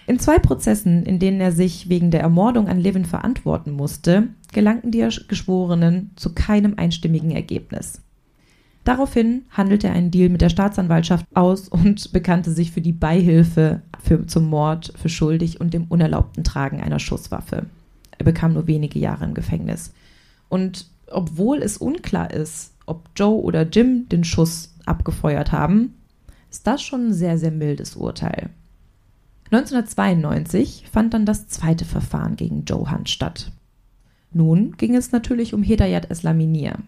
[0.08, 4.90] In zwei Prozessen, in denen er sich wegen der Ermordung an Levin verantworten musste, gelangten
[4.90, 8.02] die Geschworenen zu keinem einstimmigen Ergebnis.
[8.82, 13.82] Daraufhin handelte er einen Deal mit der Staatsanwaltschaft aus und bekannte sich für die Beihilfe
[14.02, 17.66] für, zum Mord für schuldig und dem unerlaubten Tragen einer Schusswaffe.
[18.18, 19.92] Er bekam nur wenige Jahre im Gefängnis.
[20.48, 25.94] Und obwohl es unklar ist, ob Joe oder Jim den Schuss abgefeuert haben,
[26.50, 28.50] ist das schon ein sehr, sehr mildes Urteil.
[29.50, 33.50] 1992 fand dann das zweite Verfahren gegen Joe Hunt statt.
[34.32, 36.78] Nun ging es natürlich um Hedayat Eslaminier.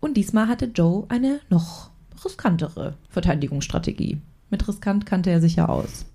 [0.00, 1.90] Und diesmal hatte Joe eine noch
[2.24, 4.20] riskantere Verteidigungsstrategie.
[4.50, 6.06] Mit riskant kannte er sich ja aus.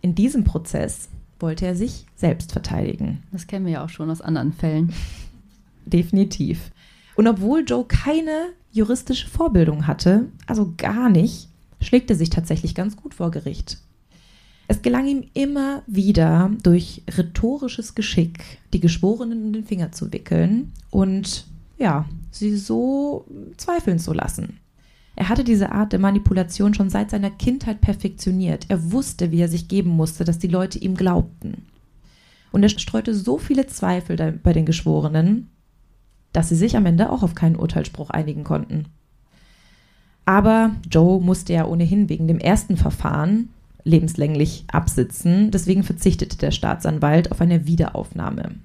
[0.00, 1.08] In diesem Prozess
[1.40, 3.22] wollte er sich selbst verteidigen.
[3.32, 4.92] Das kennen wir ja auch schon aus anderen Fällen.
[5.86, 6.70] Definitiv.
[7.16, 11.48] Und obwohl Joe keine juristische Vorbildung hatte, also gar nicht,
[11.80, 13.78] schlägt er sich tatsächlich ganz gut vor Gericht.
[14.66, 20.72] Es gelang ihm immer wieder durch rhetorisches Geschick, die Geschworenen um den Finger zu wickeln
[20.90, 21.46] und
[21.78, 23.24] ja, sie so
[23.56, 24.58] zweifeln zu lassen.
[25.16, 28.66] Er hatte diese Art der Manipulation schon seit seiner Kindheit perfektioniert.
[28.68, 31.66] Er wusste, wie er sich geben musste, dass die Leute ihm glaubten.
[32.52, 35.50] Und er streute so viele Zweifel bei den Geschworenen,
[36.32, 38.86] dass sie sich am Ende auch auf keinen Urteilsspruch einigen konnten.
[40.28, 43.48] Aber Joe musste ja ohnehin wegen dem ersten Verfahren
[43.82, 48.56] lebenslänglich absitzen, deswegen verzichtete der Staatsanwalt auf eine Wiederaufnahme.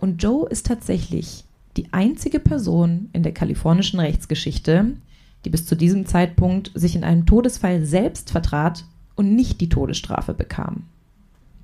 [0.00, 1.44] Und Joe ist tatsächlich
[1.76, 4.96] die einzige Person in der kalifornischen Rechtsgeschichte,
[5.44, 10.34] die bis zu diesem Zeitpunkt sich in einem Todesfall selbst vertrat und nicht die Todesstrafe
[10.34, 10.86] bekam.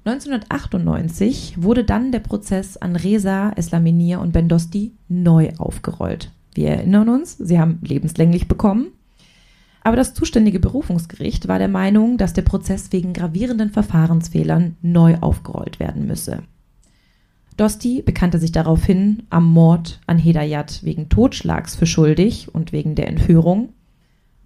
[0.05, 6.31] 1998 wurde dann der Prozess an Reza, Eslaminier und Bendosti neu aufgerollt.
[6.55, 8.93] Wir erinnern uns, sie haben lebenslänglich bekommen.
[9.83, 15.81] Aber das zuständige Berufungsgericht war der Meinung, dass der Prozess wegen gravierenden Verfahrensfehlern neu aufgerollt
[15.81, 16.43] werden müsse.
[17.57, 23.09] Dosti bekannte sich daraufhin am Mord an Hedayat wegen Totschlags für schuldig und wegen der
[23.09, 23.71] Entführung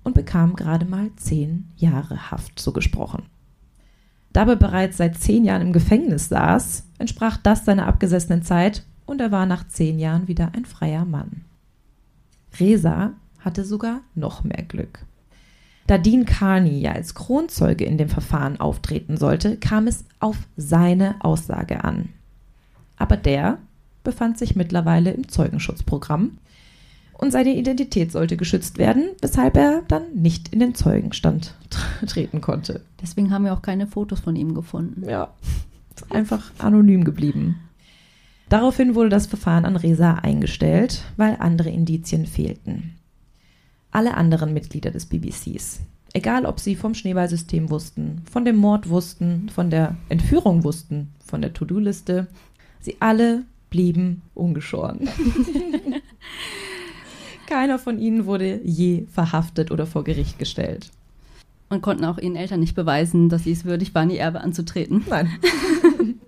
[0.03, 3.25] und bekam gerade mal zehn Jahre Haft zugesprochen.
[4.33, 9.21] Da er bereits seit zehn Jahren im Gefängnis saß, entsprach das seiner abgesessenen Zeit und
[9.21, 11.45] er war nach zehn Jahren wieder ein freier Mann.
[12.59, 15.07] Reza hatte sogar noch mehr Glück.
[15.87, 21.17] Da Dean Carney ja als Kronzeuge in dem Verfahren auftreten sollte, kam es auf seine
[21.21, 22.09] Aussage an.
[22.97, 23.59] Aber der
[24.03, 26.39] befand sich mittlerweile im Zeugenschutzprogramm
[27.19, 31.55] und seine Identität sollte geschützt werden, weshalb er dann nicht in den Zeugenstand
[32.07, 32.83] treten konnte.
[33.03, 35.09] Deswegen haben wir auch keine Fotos von ihm gefunden.
[35.09, 35.33] Ja,
[36.11, 37.61] einfach anonym geblieben.
[38.49, 42.95] Daraufhin wurde das Verfahren an Reza eingestellt, weil andere Indizien fehlten.
[43.95, 45.79] Alle anderen Mitglieder des BBCs,
[46.15, 51.41] egal ob sie vom Schneeballsystem wussten, von dem Mord wussten, von der Entführung wussten, von
[51.41, 52.27] der To-Do-Liste,
[52.81, 55.09] sie alle blieben ungeschoren.
[57.47, 60.91] Keiner von ihnen wurde je verhaftet oder vor Gericht gestellt.
[61.69, 65.05] Und konnten auch ihren Eltern nicht beweisen, dass sie es würdig waren, ihr Erbe anzutreten.
[65.09, 65.39] Nein.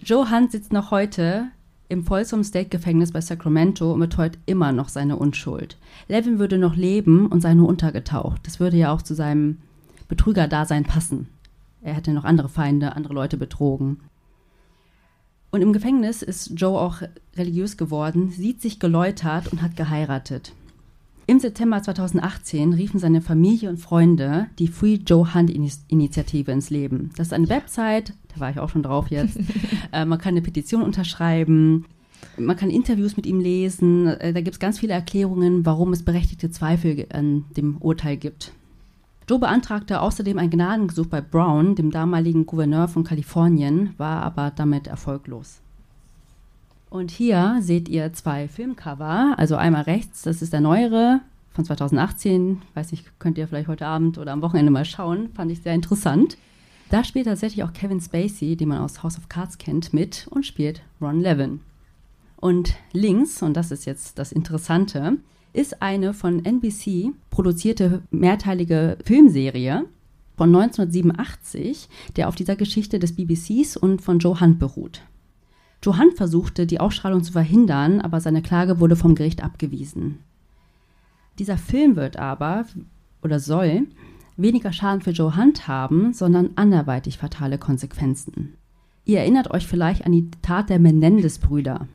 [0.00, 1.48] Joe Hunt sitzt noch heute
[1.88, 5.78] im Folsom State Gefängnis bei Sacramento und beteuert immer noch seine Unschuld.
[6.08, 8.46] Levin würde noch leben und sei nur untergetaucht.
[8.46, 9.58] Das würde ja auch zu seinem
[10.08, 11.28] Betrügerdasein passen.
[11.82, 14.00] Er hätte noch andere Feinde, andere Leute betrogen.
[15.50, 17.02] Und im Gefängnis ist Joe auch
[17.36, 20.52] religiös geworden, sieht sich geläutert und hat geheiratet.
[21.30, 27.10] Im September 2018 riefen seine Familie und Freunde die Free Joe Hunt Initiative ins Leben.
[27.18, 29.38] Das ist eine Website, da war ich auch schon drauf jetzt.
[29.92, 31.84] äh, man kann eine Petition unterschreiben,
[32.38, 34.06] man kann Interviews mit ihm lesen.
[34.06, 38.52] Äh, da gibt es ganz viele Erklärungen, warum es berechtigte Zweifel an dem Urteil gibt.
[39.28, 44.86] Joe beantragte außerdem ein Gnadengesuch bei Brown, dem damaligen Gouverneur von Kalifornien, war aber damit
[44.86, 45.60] erfolglos.
[46.90, 49.34] Und hier seht ihr zwei Filmcover.
[49.36, 51.20] Also einmal rechts, das ist der neuere
[51.52, 52.62] von 2018.
[52.74, 55.30] Weiß nicht, könnt ihr vielleicht heute Abend oder am Wochenende mal schauen.
[55.34, 56.38] Fand ich sehr interessant.
[56.90, 60.46] Da spielt tatsächlich auch Kevin Spacey, den man aus House of Cards kennt, mit und
[60.46, 61.60] spielt Ron Levin.
[62.36, 65.18] Und links, und das ist jetzt das Interessante,
[65.52, 69.84] ist eine von NBC produzierte mehrteilige Filmserie
[70.36, 75.02] von 1987, der auf dieser Geschichte des BBCs und von Joe Hunt beruht.
[75.82, 80.18] Joe Hunt versuchte, die Ausstrahlung zu verhindern, aber seine Klage wurde vom Gericht abgewiesen.
[81.38, 82.64] Dieser Film wird aber
[83.22, 83.86] oder soll
[84.36, 88.54] weniger Schaden für Joe Hunt haben, sondern anderweitig fatale Konsequenzen.
[89.04, 91.88] Ihr erinnert euch vielleicht an die Tat der Menendez-Brüder.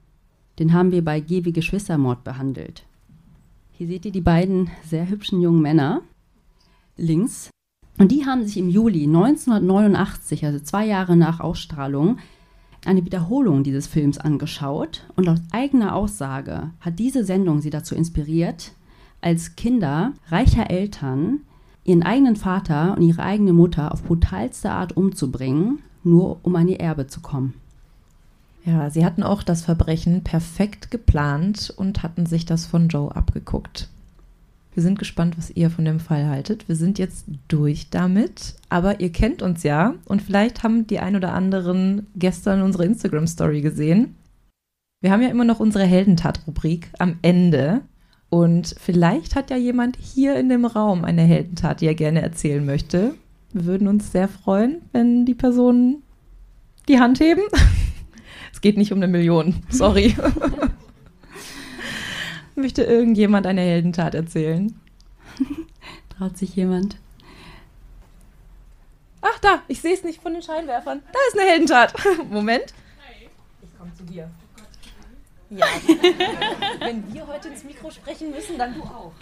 [0.60, 2.84] Den haben wir bei G wie Geschwistermord behandelt.
[3.72, 6.02] Hier seht ihr die beiden sehr hübschen jungen Männer
[6.98, 7.50] links.
[7.98, 12.18] Und die haben sich im Juli 1989, also zwei Jahre nach Ausstrahlung,
[12.86, 18.74] eine Wiederholung dieses Films angeschaut und laut eigener Aussage hat diese Sendung sie dazu inspiriert,
[19.22, 21.42] als Kinder reicher Eltern
[21.86, 26.80] ihren eigenen Vater und ihre eigene Mutter auf brutalste Art umzubringen, nur um an ihr
[26.80, 27.54] Erbe zu kommen.
[28.66, 33.90] Ja, sie hatten auch das Verbrechen perfekt geplant und hatten sich das von Joe abgeguckt.
[34.74, 36.68] Wir sind gespannt, was ihr von dem Fall haltet.
[36.68, 41.16] Wir sind jetzt durch damit, aber ihr kennt uns ja und vielleicht haben die ein
[41.16, 44.16] oder anderen gestern unsere Instagram-Story gesehen.
[45.02, 47.82] Wir haben ja immer noch unsere Heldentat-Rubrik am Ende
[48.30, 52.66] und vielleicht hat ja jemand hier in dem Raum eine Heldentat, die er gerne erzählen
[52.66, 53.14] möchte.
[53.52, 56.02] Wir würden uns sehr freuen, wenn die Personen
[56.88, 57.42] die Hand heben.
[58.52, 60.16] es geht nicht um eine Million, sorry.
[62.56, 64.80] Möchte irgendjemand eine Heldentat erzählen?
[66.18, 66.98] Traut sich jemand?
[69.22, 71.02] Ach, da, ich sehe es nicht von den Scheinwerfern.
[71.12, 71.94] Da ist eine Heldentat.
[72.30, 72.74] Moment.
[73.62, 74.30] Ich komme zu dir.
[75.50, 75.66] Ja.
[76.80, 79.14] Wenn wir heute ins Mikro sprechen müssen, dann du auch.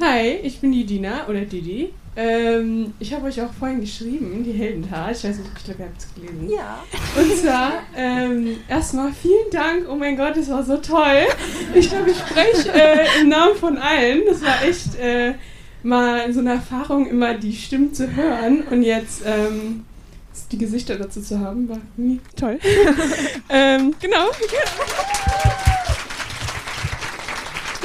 [0.00, 1.92] Hi, ich bin die Dina oder Didi.
[2.20, 5.12] Ähm, ich habe euch auch vorhin geschrieben, die Heldentat.
[5.16, 6.50] Ich weiß nicht, ich glaube, ihr habt es gelesen.
[6.50, 6.82] Ja.
[7.16, 9.86] Und zwar, ähm, erstmal vielen Dank.
[9.88, 11.28] Oh mein Gott, das war so toll.
[11.74, 14.22] Ich glaube, ich spreche äh, im Namen von allen.
[14.26, 15.34] Das war echt äh,
[15.84, 18.62] mal so eine Erfahrung, immer die Stimmen zu hören.
[18.68, 19.84] Und jetzt ähm,
[20.50, 22.58] die Gesichter dazu zu haben, war irgendwie toll.
[23.48, 24.26] ähm, genau.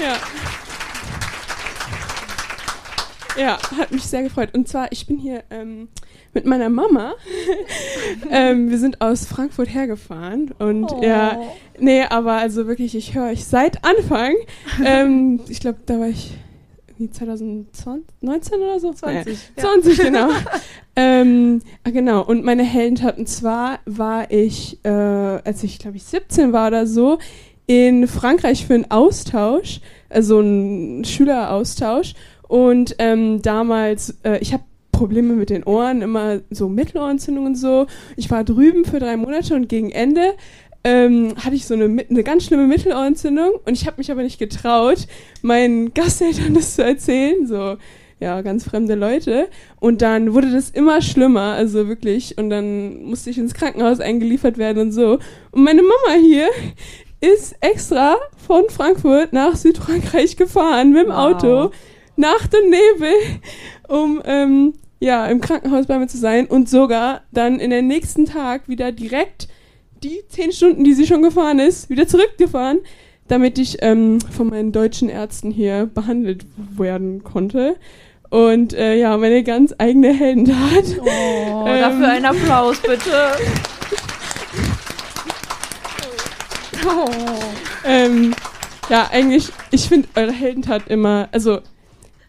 [0.02, 0.16] ja.
[3.38, 4.50] Ja, hat mich sehr gefreut.
[4.54, 5.88] Und zwar, ich bin hier ähm,
[6.34, 7.16] mit meiner Mama.
[8.30, 11.02] ähm, wir sind aus Frankfurt hergefahren und oh.
[11.04, 11.42] ja,
[11.80, 14.34] nee, aber also wirklich, ich höre euch seit Anfang.
[14.86, 16.32] ähm, ich glaube, da war ich
[17.12, 18.94] 2019 oder so?
[18.94, 19.38] 20.
[19.58, 19.64] Ja.
[19.64, 20.30] 20, genau.
[20.96, 22.24] ähm, ah, genau.
[22.24, 27.20] Und meine Heldentaten zwar war ich, äh, als ich glaube ich 17 war oder so,
[27.66, 29.80] in Frankreich für einen Austausch,
[30.10, 32.14] also einen Schüleraustausch.
[32.54, 37.88] Und ähm, damals, äh, ich habe Probleme mit den Ohren, immer so Mittelohrentzündung und so.
[38.16, 40.36] Ich war drüben für drei Monate und gegen Ende
[40.84, 44.38] ähm, hatte ich so eine, eine ganz schlimme Mittelohrentzündung und ich habe mich aber nicht
[44.38, 45.08] getraut,
[45.42, 47.78] meinen Gasteltern das zu erzählen, so
[48.20, 49.48] ja, ganz fremde Leute.
[49.80, 52.38] Und dann wurde das immer schlimmer, also wirklich.
[52.38, 55.18] Und dann musste ich ins Krankenhaus eingeliefert werden und so.
[55.50, 56.50] Und meine Mama hier
[57.20, 61.18] ist extra von Frankfurt nach Südfrankreich gefahren mit dem wow.
[61.18, 61.72] Auto,
[62.16, 63.14] Nacht und Nebel,
[63.88, 68.26] um ähm, ja im Krankenhaus bei mir zu sein und sogar dann in den nächsten
[68.26, 69.48] Tag wieder direkt
[70.04, 72.80] die zehn Stunden, die sie schon gefahren ist, wieder zurückgefahren,
[73.28, 76.46] damit ich ähm, von meinen deutschen Ärzten hier behandelt
[76.78, 77.78] werden konnte.
[78.30, 80.86] Und äh, ja, meine ganz eigene Heldentat.
[81.00, 83.32] Oh, ähm, dafür einen Applaus bitte.
[86.86, 87.10] oh.
[87.86, 88.34] ähm,
[88.90, 91.60] ja, eigentlich, ich finde eure Heldentat immer, also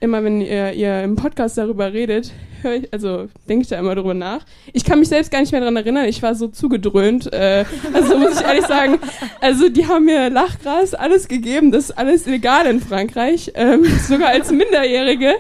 [0.01, 2.33] immer wenn ihr, ihr im Podcast darüber redet,
[2.65, 4.45] höre ich, also denke ich da immer drüber nach.
[4.73, 7.33] Ich kann mich selbst gar nicht mehr daran erinnern, ich war so zugedröhnt.
[7.33, 8.99] Äh, also muss ich ehrlich sagen,
[9.41, 14.31] also die haben mir Lachgras, alles gegeben, das ist alles illegal in Frankreich, ähm, sogar
[14.31, 15.35] als Minderjährige.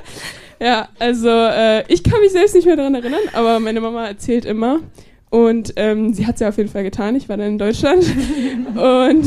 [0.60, 4.44] Ja, also äh, ich kann mich selbst nicht mehr daran erinnern, aber meine Mama erzählt
[4.44, 4.80] immer.
[5.30, 7.16] Und ähm, sie hat es ja auf jeden Fall getan.
[7.16, 8.04] Ich war dann in Deutschland.
[8.76, 9.26] und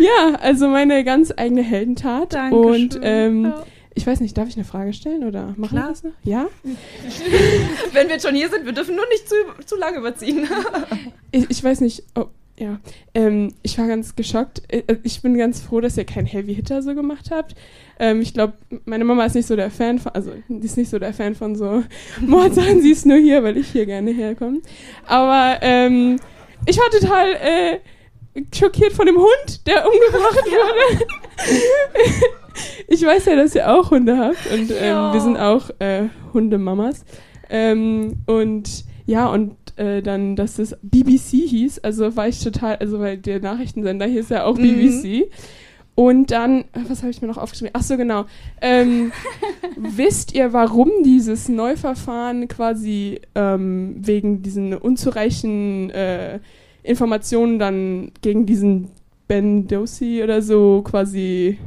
[0.00, 2.34] ja, also meine ganz eigene Heldentat.
[2.34, 2.64] Dankeschön.
[2.64, 3.64] Und ähm, ja
[3.96, 5.84] ich weiß nicht, darf ich eine Frage stellen oder machen Klar.
[5.84, 6.12] wir das noch?
[6.22, 6.46] Ja?
[7.92, 9.34] Wenn wir jetzt schon hier sind, wir dürfen nur nicht zu,
[9.64, 10.46] zu lange überziehen.
[11.32, 12.26] ich, ich weiß nicht, oh,
[12.58, 12.78] ja.
[13.14, 14.62] Ähm, ich war ganz geschockt.
[14.68, 17.54] Äh, äh, ich bin ganz froh, dass ihr keinen Heavy Hitter so gemacht habt.
[17.98, 18.52] Ähm, ich glaube,
[18.84, 21.34] meine Mama ist nicht so der Fan von, also die ist nicht so der Fan
[21.34, 21.82] von so
[22.20, 22.82] Mordsachen.
[22.82, 24.60] Sie ist nur hier, weil ich hier gerne herkomme.
[25.06, 26.20] Aber ähm,
[26.66, 27.80] ich war total äh,
[28.54, 31.06] schockiert von dem Hund, der umgebracht wurde.
[32.88, 35.12] Ich weiß ja, dass ihr auch Hunde habt und ähm, ja.
[35.12, 37.04] wir sind auch äh, Hundemamas.
[37.48, 42.98] Ähm, und ja, und äh, dann, dass das BBC hieß, also war ich total, also
[42.98, 44.62] weil der Nachrichtensender ist ja auch mhm.
[44.62, 45.30] BBC.
[45.94, 47.72] Und dann, was habe ich mir noch aufgeschrieben?
[47.72, 48.26] Ach so, genau.
[48.60, 49.12] Ähm,
[49.76, 56.40] wisst ihr, warum dieses Neuverfahren quasi ähm, wegen diesen unzureichenden äh,
[56.82, 58.90] Informationen dann gegen diesen
[59.26, 61.58] Ben Dosi oder so quasi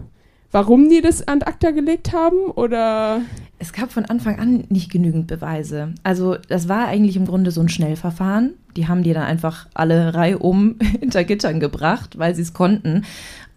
[0.52, 3.22] warum die das an ACTA gelegt haben oder?
[3.60, 5.94] Es gab von Anfang an nicht genügend Beweise.
[6.04, 8.54] Also das war eigentlich im Grunde so ein Schnellverfahren.
[8.76, 13.04] Die haben die dann einfach alle reihum hinter Gittern gebracht, weil sie es konnten.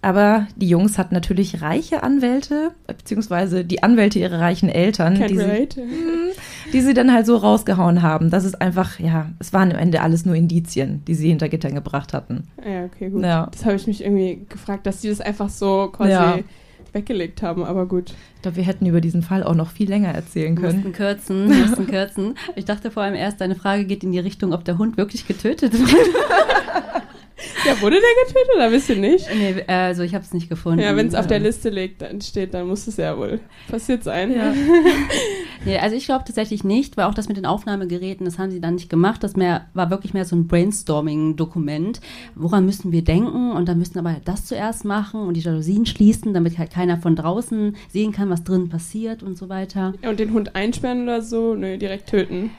[0.05, 5.69] Aber die Jungs hatten natürlich reiche Anwälte, beziehungsweise die Anwälte ihrer reichen Eltern, die sie,
[6.73, 8.29] die sie, dann halt so rausgehauen haben.
[8.29, 11.77] Das ist einfach, ja, es waren am Ende alles nur Indizien, die sie hinter Gittern
[11.77, 12.49] gebracht hatten.
[12.69, 13.23] Ja, okay, gut.
[13.23, 13.49] Ja.
[13.53, 16.39] Das habe ich mich irgendwie gefragt, dass die das einfach so quasi ja
[16.93, 18.15] weggelegt haben, aber gut.
[18.37, 20.77] Ich glaube, wir hätten über diesen Fall auch noch viel länger erzählen können.
[20.77, 22.35] Mussten kürzen, mussten kürzen.
[22.57, 25.27] Ich dachte vor allem erst, deine Frage geht in die Richtung, ob der Hund wirklich
[25.27, 27.03] getötet wurde.
[27.67, 29.29] Ja, wurde der getötet oder wisst ihr nicht?
[29.33, 30.81] Nee, also ich habe es nicht gefunden.
[30.81, 34.03] Ja, wenn es auf der Liste liegt, dann steht, dann muss es ja wohl passiert
[34.05, 34.33] sein.
[34.33, 34.53] Ja.
[35.65, 38.61] nee, also ich glaube tatsächlich nicht, weil auch das mit den Aufnahmegeräten, das haben sie
[38.61, 39.23] dann nicht gemacht.
[39.23, 42.01] Das mehr, war wirklich mehr so ein Brainstorming-Dokument.
[42.35, 43.53] Woran müssen wir denken?
[43.53, 47.17] Und dann müssen aber das zuerst machen und die Jalousien schließen, damit halt keiner von
[47.17, 49.95] draußen sehen kann, was drin passiert und so weiter.
[50.03, 51.55] Ja, und den Hund einsperren oder so?
[51.55, 52.51] Nö, direkt töten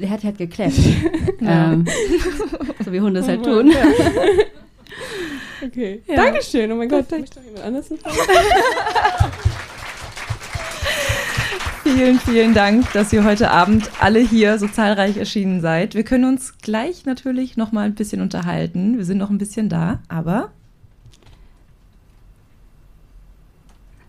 [0.00, 0.80] der hat halt gekläfft.
[1.40, 1.86] ähm,
[2.84, 3.70] so wie Hunde es halt tun.
[3.70, 3.82] Ja.
[5.64, 6.02] Okay.
[6.06, 6.16] Ja.
[6.16, 6.70] Dankeschön.
[6.72, 7.88] Oh mein Gott, da doch jemand anders
[11.82, 15.94] Vielen, vielen Dank, dass ihr heute Abend alle hier so zahlreich erschienen seid.
[15.94, 18.96] Wir können uns gleich natürlich noch mal ein bisschen unterhalten.
[18.96, 20.50] Wir sind noch ein bisschen da, aber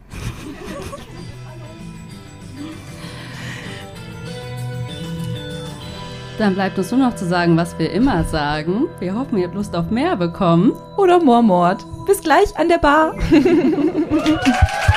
[6.37, 8.87] Dann bleibt uns nur noch zu sagen, was wir immer sagen.
[8.99, 10.73] Wir hoffen, ihr habt Lust auf mehr bekommen.
[10.97, 11.85] Oder Mormord.
[12.05, 13.15] Bis gleich an der Bar.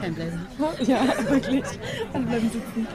[0.00, 0.40] Kein Blazer.
[0.86, 1.00] Ja,
[1.30, 1.64] wirklich.
[2.12, 2.86] Alle bleiben sitzen.